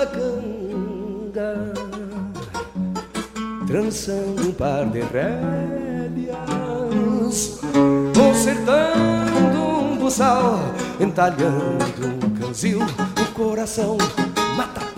[0.00, 1.74] uma canga,
[3.66, 6.40] trançando um par de rédeas,
[8.14, 10.58] consertando um buçal,
[10.98, 13.98] entalhando um canzil, o coração
[14.56, 14.89] mata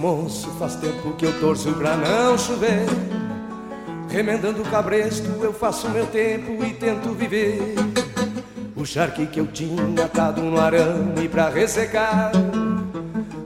[0.00, 2.86] moço, faz tempo que eu torço pra não chover.
[4.08, 7.74] Remendando o cabresto, eu faço meu tempo e tento viver.
[8.74, 12.32] O charque que eu tinha atado no arame pra ressecar.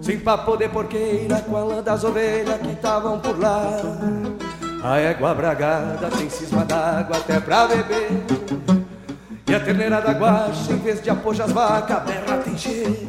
[0.01, 3.81] Sem papo de porqueira com a lã das ovelhas que estavam por lá.
[4.83, 8.11] A égua bragada tem cisma d'água até pra beber.
[9.49, 13.09] E a terneirada guacha, em vez de apojar as vacas, berra tem cheiro.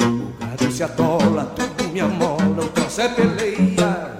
[0.00, 4.16] O gado se atola, tudo me amola, o troço é peleia.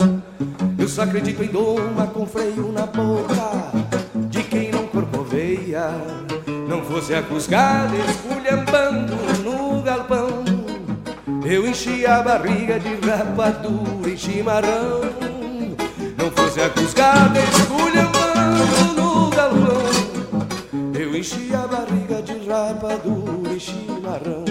[0.78, 3.72] Eu só acredito em doma com freio na boca
[4.28, 5.90] de quem não corcoveia.
[6.68, 10.44] Não fosse a cuscada esculhambando no galpão.
[11.44, 15.00] Eu enchi a barriga de rapadura e chimarrão.
[16.16, 20.98] Não fosse a cuscada esculhambando no galpão.
[20.98, 24.44] Eu enchi a barriga de rapadura e chimarrão.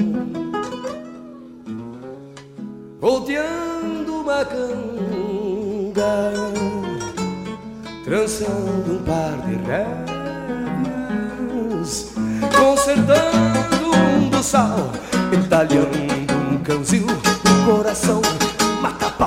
[3.07, 3.77] rodeando
[4.28, 6.04] uma canga,
[8.04, 9.56] trançando um par de
[11.56, 12.12] rédeas,
[12.60, 14.91] consertando um buçal,
[15.32, 15.98] entalhando
[16.52, 18.22] um canzil, um coração
[18.82, 19.27] mata-pau.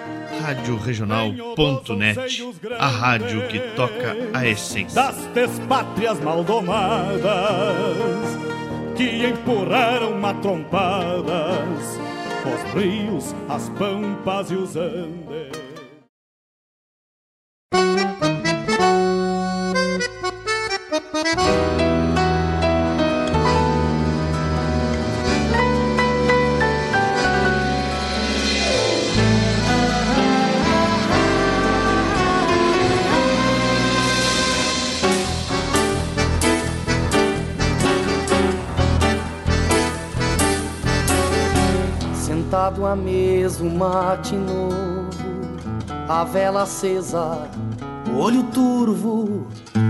[0.41, 2.43] Rádio Regional.net,
[2.79, 4.95] a rádio que toca a essência.
[4.95, 7.21] das despátrias maldomadas
[8.97, 11.99] que empurraram matrompadas
[12.43, 15.60] os rios, as pampas e os andes.
[43.61, 45.07] Um mate novo,
[46.09, 47.47] a vela acesa,
[48.17, 49.47] olho turvo,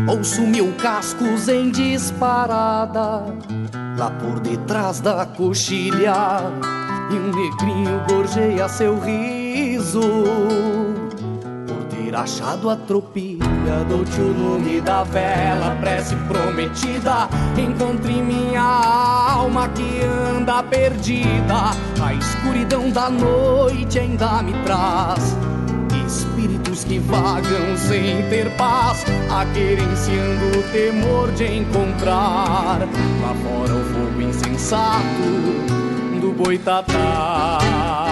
[0.07, 3.23] ouço mil cascos em disparada,
[3.97, 6.41] lá por detrás da coxilha,
[7.11, 10.01] e um negrinho gorjeia seu riso.
[12.13, 17.29] Achado a tropilha, dou-te o da vela, prece prometida.
[17.57, 21.71] Encontre minha alma que anda perdida.
[22.01, 25.37] A escuridão da noite ainda me traz
[26.05, 32.79] espíritos que vagam sem ter paz, aquerenciando o temor de encontrar
[33.21, 35.01] lá fora o fogo insensato
[36.19, 38.10] do boitatá.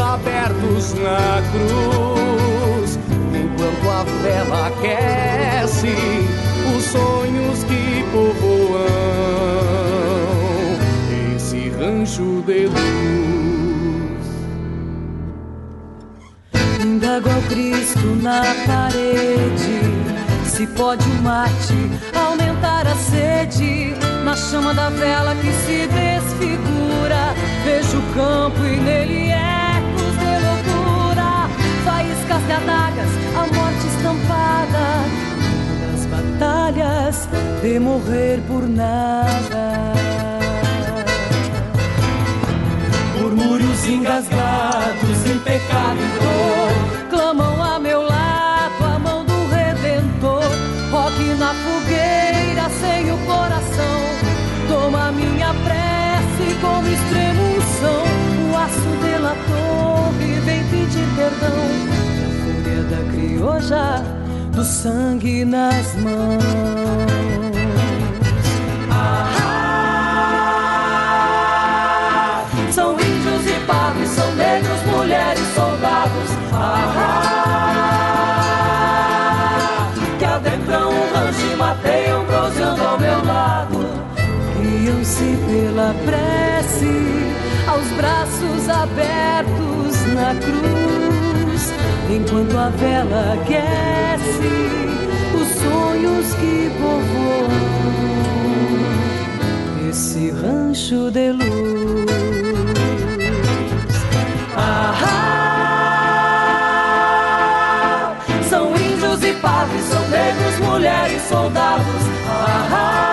[0.00, 2.98] Abertos na cruz.
[3.32, 5.94] Enquanto a vela aquece
[6.76, 8.86] os sonhos que povoam
[11.36, 12.80] esse rancho de luz.
[16.82, 19.80] Indago ao Cristo na parede.
[20.44, 23.94] Se pode o mate aumentar a sede,
[24.24, 29.59] na chama da vela que se desfigura, vejo o campo e nele loucura,
[32.50, 34.86] de adagas, a morte estampada,
[35.80, 37.28] das batalhas
[37.62, 39.92] de morrer por nada.
[43.20, 50.50] Murmúrios engasgados em pecado e dor clamam a meu lado a mão do Redentor.
[50.90, 54.00] Roque na fogueira sem o coração.
[54.68, 57.30] Toma minha prece com extrema.
[58.52, 60.12] O aço delator
[60.44, 61.99] vem pedir perdão.
[62.90, 64.02] Da crioja,
[64.52, 66.42] do sangue nas mãos.
[71.70, 76.30] Ah, São índios e padres, são negros, mulheres, soldados.
[76.52, 77.10] Ah,
[80.18, 83.86] que adentram um rancho e mateiam, prosseando ao meu lado.
[84.60, 87.34] Guiam-se pela prece,
[87.68, 91.19] aos braços abertos na cruz,
[92.08, 94.48] enquanto a vela aquece
[95.34, 97.50] os sonhos que povoam
[99.88, 102.10] esse rancho de luz.
[104.56, 104.94] Ah,
[108.48, 112.04] são índios e padres, são negros, mulheres, soldados.
[112.28, 113.09] Ah,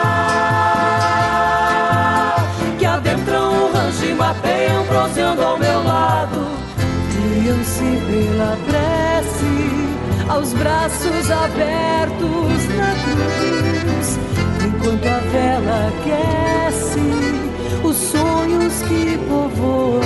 [7.57, 14.19] Guiam-se pela prece, aos braços abertos na cruz,
[14.63, 17.01] enquanto a vela aquece
[17.83, 20.01] os sonhos que povoam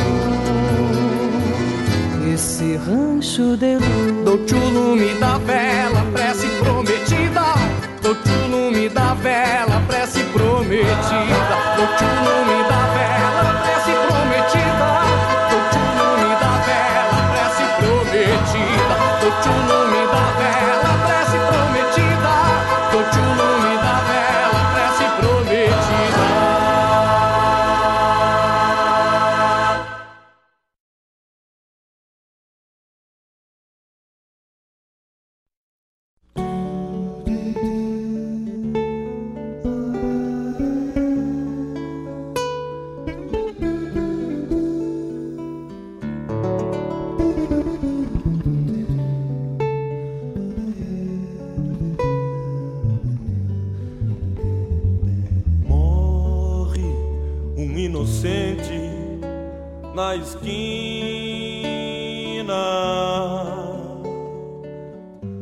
[2.34, 4.24] esse rancho de luz.
[4.24, 7.54] Dou-te o lume da vela, prece prometida.
[8.02, 11.58] Dou-te o lume da vela, prece prometida.
[11.76, 13.71] Dou-te o lume da vela, prece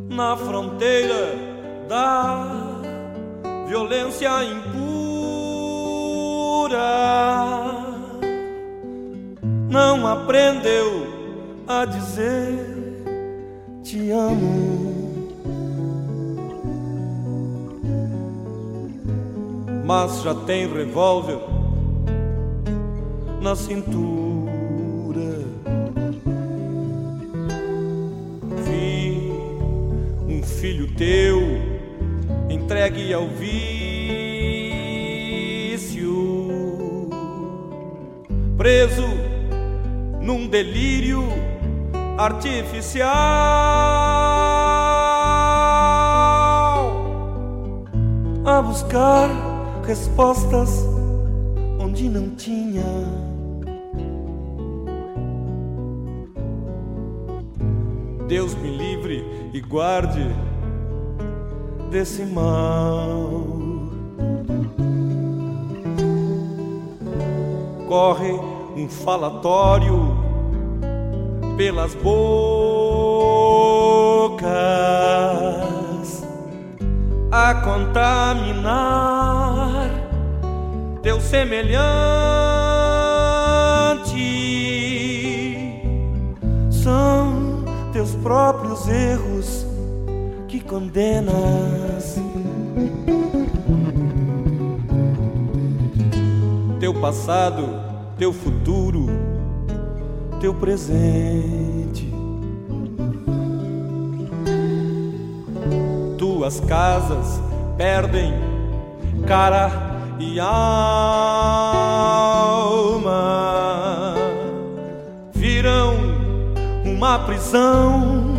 [0.09, 1.35] na fronteira
[1.87, 2.45] da
[3.67, 4.79] violência impura.
[9.69, 11.07] Não aprendeu
[11.67, 12.65] a dizer
[13.83, 14.89] te amo.
[19.89, 21.39] mas já tem revólver
[23.41, 24.28] na cintura.
[30.59, 31.39] Filho teu
[32.49, 33.49] entregue ao vício,
[38.57, 39.07] preso
[40.21, 41.23] num delírio
[42.17, 43.07] artificial
[48.45, 49.29] a buscar
[49.87, 50.85] respostas
[51.79, 52.83] onde não tinha.
[58.27, 59.23] Deus me livre
[59.53, 60.48] e guarde
[61.89, 63.59] desse mal.
[67.87, 68.31] Corre
[68.75, 70.17] um falatório
[71.57, 72.09] pelas bocas
[77.31, 79.09] a contaminar
[81.01, 81.79] teu semelhante.
[86.69, 89.65] São teus próprios erros
[90.47, 91.78] que condenas.
[96.99, 97.65] Passado,
[98.17, 99.07] teu futuro,
[100.39, 102.13] teu presente.
[106.17, 107.41] Tuas casas
[107.77, 108.33] perdem
[109.25, 109.71] cara
[110.19, 110.49] e alma
[115.33, 115.95] viram
[116.83, 118.35] uma prisão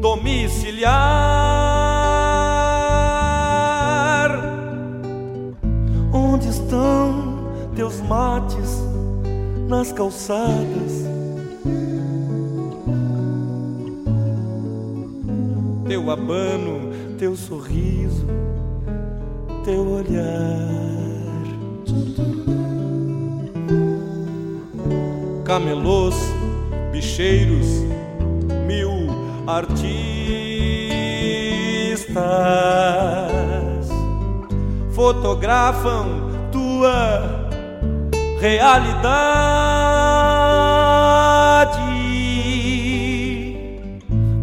[0.00, 0.86] domiciliar.
[6.12, 7.25] Onde estão
[7.86, 8.82] teus mates
[9.68, 11.06] nas calçadas?
[15.86, 18.26] Teu abano, teu sorriso,
[19.64, 20.66] teu olhar.
[25.44, 26.16] Camelôs,
[26.90, 27.68] bicheiros,
[28.66, 28.90] mil
[29.46, 29.86] artistas
[34.92, 37.35] fotografam tua
[38.38, 39.36] realidade.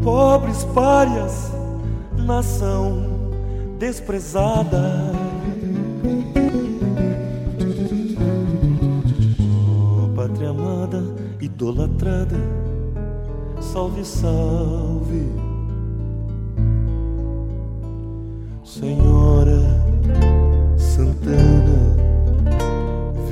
[0.04, 1.52] Pobres párias,
[2.18, 3.04] nação
[3.80, 5.12] desprezada.
[10.16, 11.04] Pátria amada,
[11.42, 12.38] idolatrada,
[13.60, 15.43] salve, salve,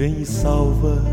[0.02, 1.11] vem e salva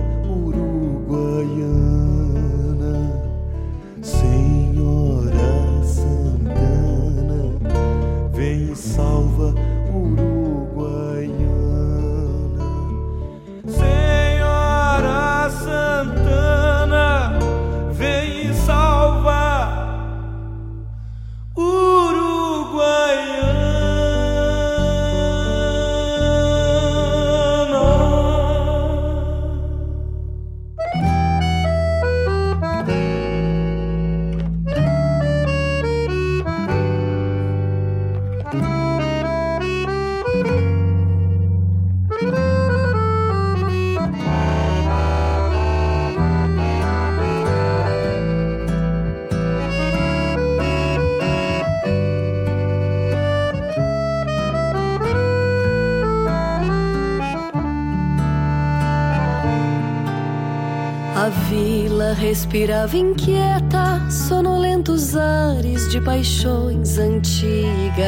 [61.49, 68.07] vila respirava inquieta, sonolentos ares de paixões antigas.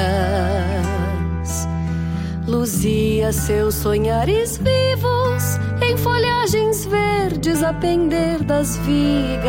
[2.46, 9.40] Luzia seus sonhares vivos em folhagens verdes a pender das vigas.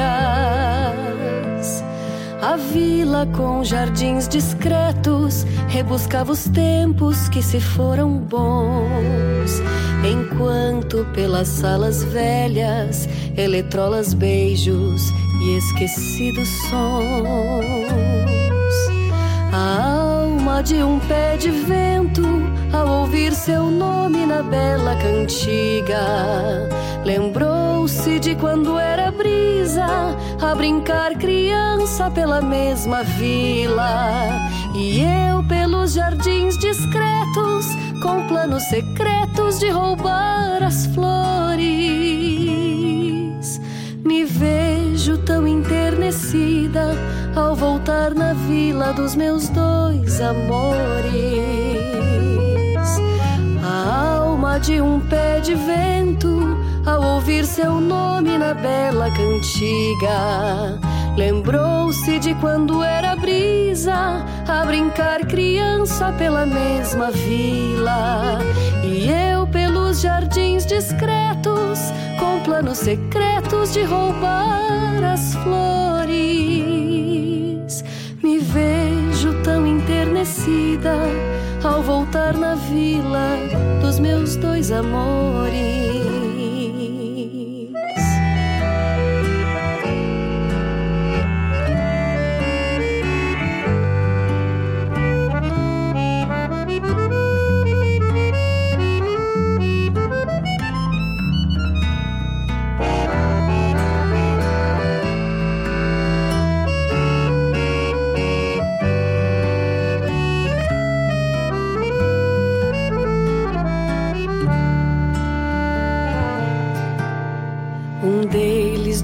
[2.42, 9.62] A vila com jardins discretos rebuscava os tempos que se foram bons.
[10.04, 13.08] Enquanto pelas salas velhas,
[13.38, 15.12] eletrolas beijos
[15.44, 17.62] e esquecidos sons.
[19.54, 22.24] A alma de um pé de vento,
[22.74, 26.68] ao ouvir seu nome na bela cantiga,
[27.06, 29.86] lembrou-se de quando era brisa,
[30.42, 34.30] a brincar criança pela mesma vila.
[34.74, 37.66] E eu pelos jardins discretos,
[38.02, 41.62] com planos secretos de roubar as flores.
[44.04, 46.98] Me vejo tão enternecida
[47.36, 50.82] ao voltar na vila dos meus dois amores.
[53.64, 60.80] A alma de um pé de vento, ao ouvir seu nome na bela cantiga,
[61.16, 68.40] lembrou-se de quando era brisa a brincar criança pela mesma vila.
[68.84, 71.80] E eu pelos jardins discretos,
[72.20, 76.12] com planos secretos de roubar as flores.
[78.24, 80.96] Me vejo tão enternecida
[81.64, 83.38] ao voltar na vila
[83.82, 86.21] dos meus dois amores.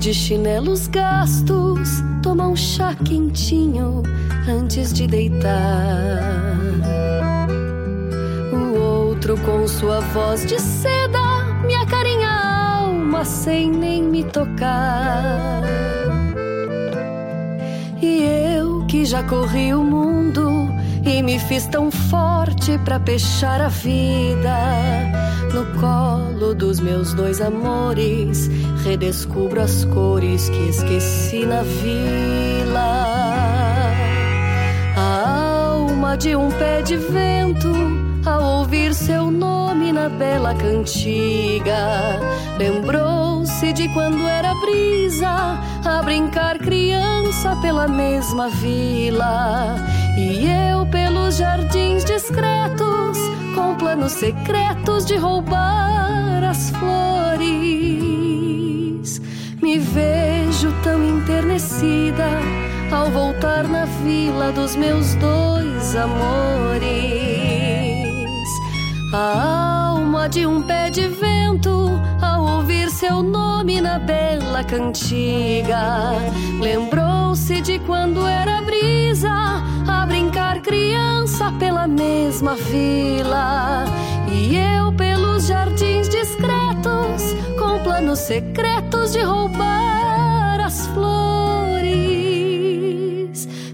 [0.08, 4.04] De chinelos gastos toma um chá quentinho
[4.48, 6.24] antes de deitar.
[8.54, 15.64] O outro com sua voz de seda me acarinha a alma sem nem me tocar.
[18.02, 20.70] E eu que já corri o mundo
[21.06, 24.58] e me fiz tão forte pra pechar a vida.
[25.54, 26.17] No colo
[26.54, 28.50] dos meus dois amores,
[28.84, 33.08] redescubro as cores que esqueci na vila.
[34.96, 37.72] A alma de um pé de vento,
[38.26, 42.20] ao ouvir seu nome na bela cantiga,
[42.58, 49.76] lembrou-se de quando era brisa a brincar criança pela mesma vila.
[50.18, 53.07] E eu pelos jardins discretos,
[53.58, 57.50] com planos secretos de roubar as flores.
[59.60, 62.30] Me vejo tão enternecida
[62.92, 66.86] ao voltar na vila dos meus dois amores.
[69.12, 76.12] A alma de um pé de vento, ao ouvir seu nome na bela cantiga,
[76.62, 79.67] lembrou-se de quando era brisa
[80.08, 83.86] brincar criança pela mesma vila.
[84.32, 91.88] E eu pelos jardins discretos, com planos secretos de roubar as flores.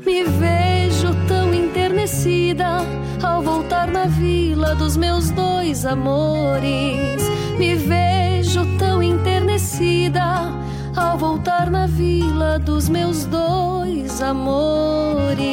[0.05, 2.79] Me vejo tão enternecida
[3.21, 7.21] ao voltar na vila dos meus dois amores.
[7.57, 10.62] Me vejo tão enternecida
[11.13, 15.43] ao voltar na vila dos meus dois amores.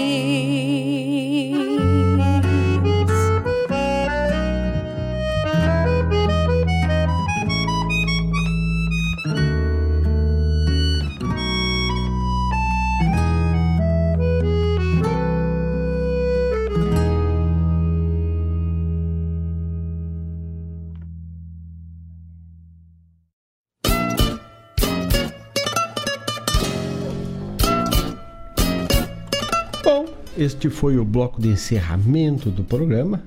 [30.51, 33.22] Este foi o bloco de encerramento do programa.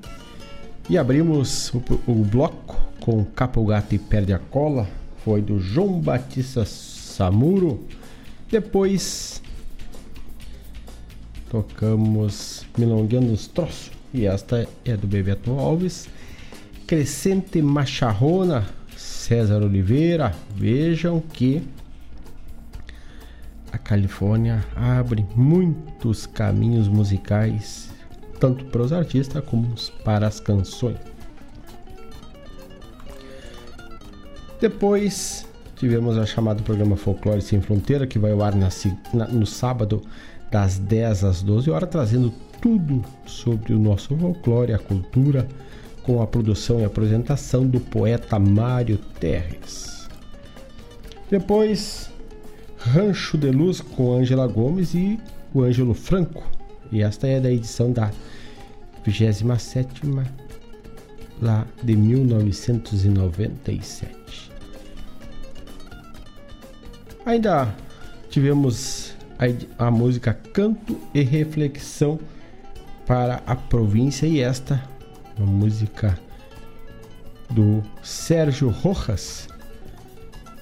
[0.89, 4.89] E abrimos o, o bloco com Capo Gato e Perde a Cola.
[5.23, 7.87] Foi do João Batista Samuro.
[8.51, 9.41] Depois
[11.49, 13.91] tocamos Milongueando os Troços.
[14.13, 16.09] E esta é do Bebeto Alves.
[16.85, 18.67] Crescente Macharrona,
[18.97, 20.35] César Oliveira.
[20.53, 21.63] Vejam que
[23.73, 27.89] a Califórnia abre muitos caminhos musicais,
[28.39, 29.73] tanto para os artistas como
[30.05, 30.99] para as canções.
[34.61, 38.69] Depois tivemos a chamada programa Folclore Sem Fronteira, que vai ao ar na,
[39.11, 40.03] na, no sábado,
[40.51, 42.31] das 10 às 12 horas, trazendo
[42.61, 45.47] tudo sobre o nosso folclore, a cultura,
[46.03, 50.07] com a produção e apresentação do poeta Mário Terres.
[51.31, 52.12] Depois,
[52.91, 55.17] Rancho de Luz com Ângela Gomes e
[55.53, 56.43] o Ângelo Franco.
[56.91, 58.11] E esta é da edição da
[59.05, 60.01] 27
[61.41, 64.51] lá de 1997.
[67.25, 67.73] Ainda
[68.29, 69.45] tivemos a,
[69.87, 72.19] a música Canto e Reflexão
[73.05, 74.83] para a província e esta,
[75.37, 76.19] uma música
[77.49, 79.47] do Sérgio Rojas,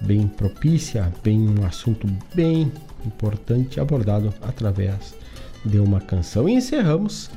[0.01, 2.71] bem propícia, bem um assunto bem
[3.05, 5.15] importante abordado através
[5.63, 6.47] de uma canção.
[6.49, 7.29] E encerramos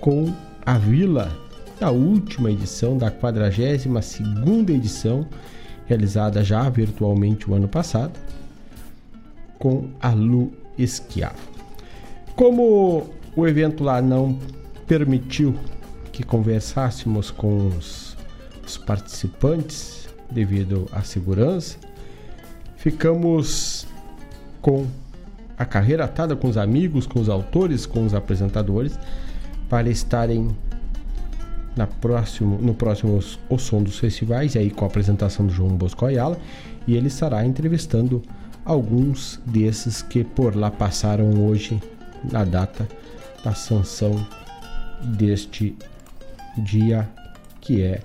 [0.00, 0.32] com
[0.64, 1.30] a Vila,
[1.80, 5.26] a última edição da 42 segunda edição,
[5.86, 8.12] realizada já virtualmente o ano passado
[9.58, 11.48] com a Lu Esquiavo.
[12.36, 14.38] Como o evento lá não
[14.86, 15.54] permitiu
[16.12, 18.16] que conversássemos com os,
[18.64, 21.78] os participantes devido à segurança,
[22.84, 23.86] ficamos
[24.60, 24.86] com
[25.56, 28.98] a carreira atada com os amigos, com os autores, com os apresentadores,
[29.70, 30.54] para estarem
[31.74, 36.04] na próximo, no próximo O Som dos Festivais, aí com a apresentação do João Bosco
[36.04, 36.36] Ayala,
[36.86, 38.20] e ele estará entrevistando
[38.66, 41.80] alguns desses que por lá passaram hoje
[42.30, 42.86] na data
[43.42, 44.26] da sanção
[45.16, 45.74] deste
[46.58, 47.08] dia
[47.62, 48.02] que é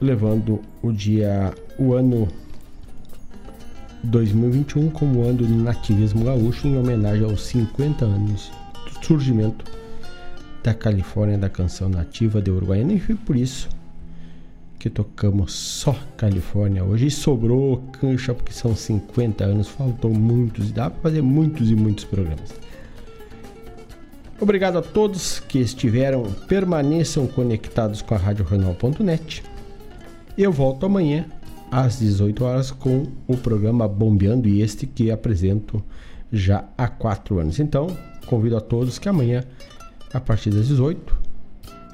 [0.00, 2.26] levando o dia o ano
[4.02, 8.50] 2021 como ano do nativismo gaúcho em homenagem aos 50 anos
[8.84, 9.64] do surgimento
[10.62, 13.68] da Califórnia da canção nativa de Uruguaiana e foi por isso
[14.78, 20.72] que tocamos só Califórnia hoje e sobrou cancha porque são 50 anos, faltou muitos e
[20.72, 22.54] dá para fazer muitos e muitos programas.
[24.40, 29.42] Obrigado a todos que estiveram, permaneçam conectados com a Renal.net.
[30.38, 31.26] Eu volto amanhã
[31.70, 35.82] às 18 horas com o programa Bombeando e este que apresento
[36.32, 37.60] já há 4 anos.
[37.60, 39.44] Então, convido a todos que amanhã,
[40.12, 41.16] a partir das 18,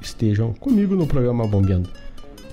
[0.01, 1.89] estejam comigo no programa Bombeando.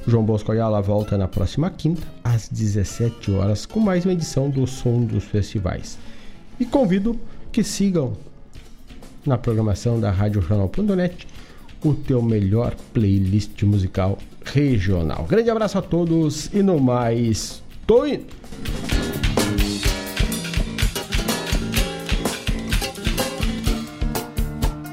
[0.06, 4.66] João Bosco Ayala volta na próxima quinta, às 17 horas, com mais uma edição do
[4.66, 5.98] Som dos Festivais.
[6.60, 7.18] E convido
[7.50, 8.12] que sigam
[9.24, 11.26] na programação da Rádio Jornal.net
[11.82, 15.24] o teu melhor playlist musical regional.
[15.28, 18.26] Grande abraço a todos e no mais, tô indo!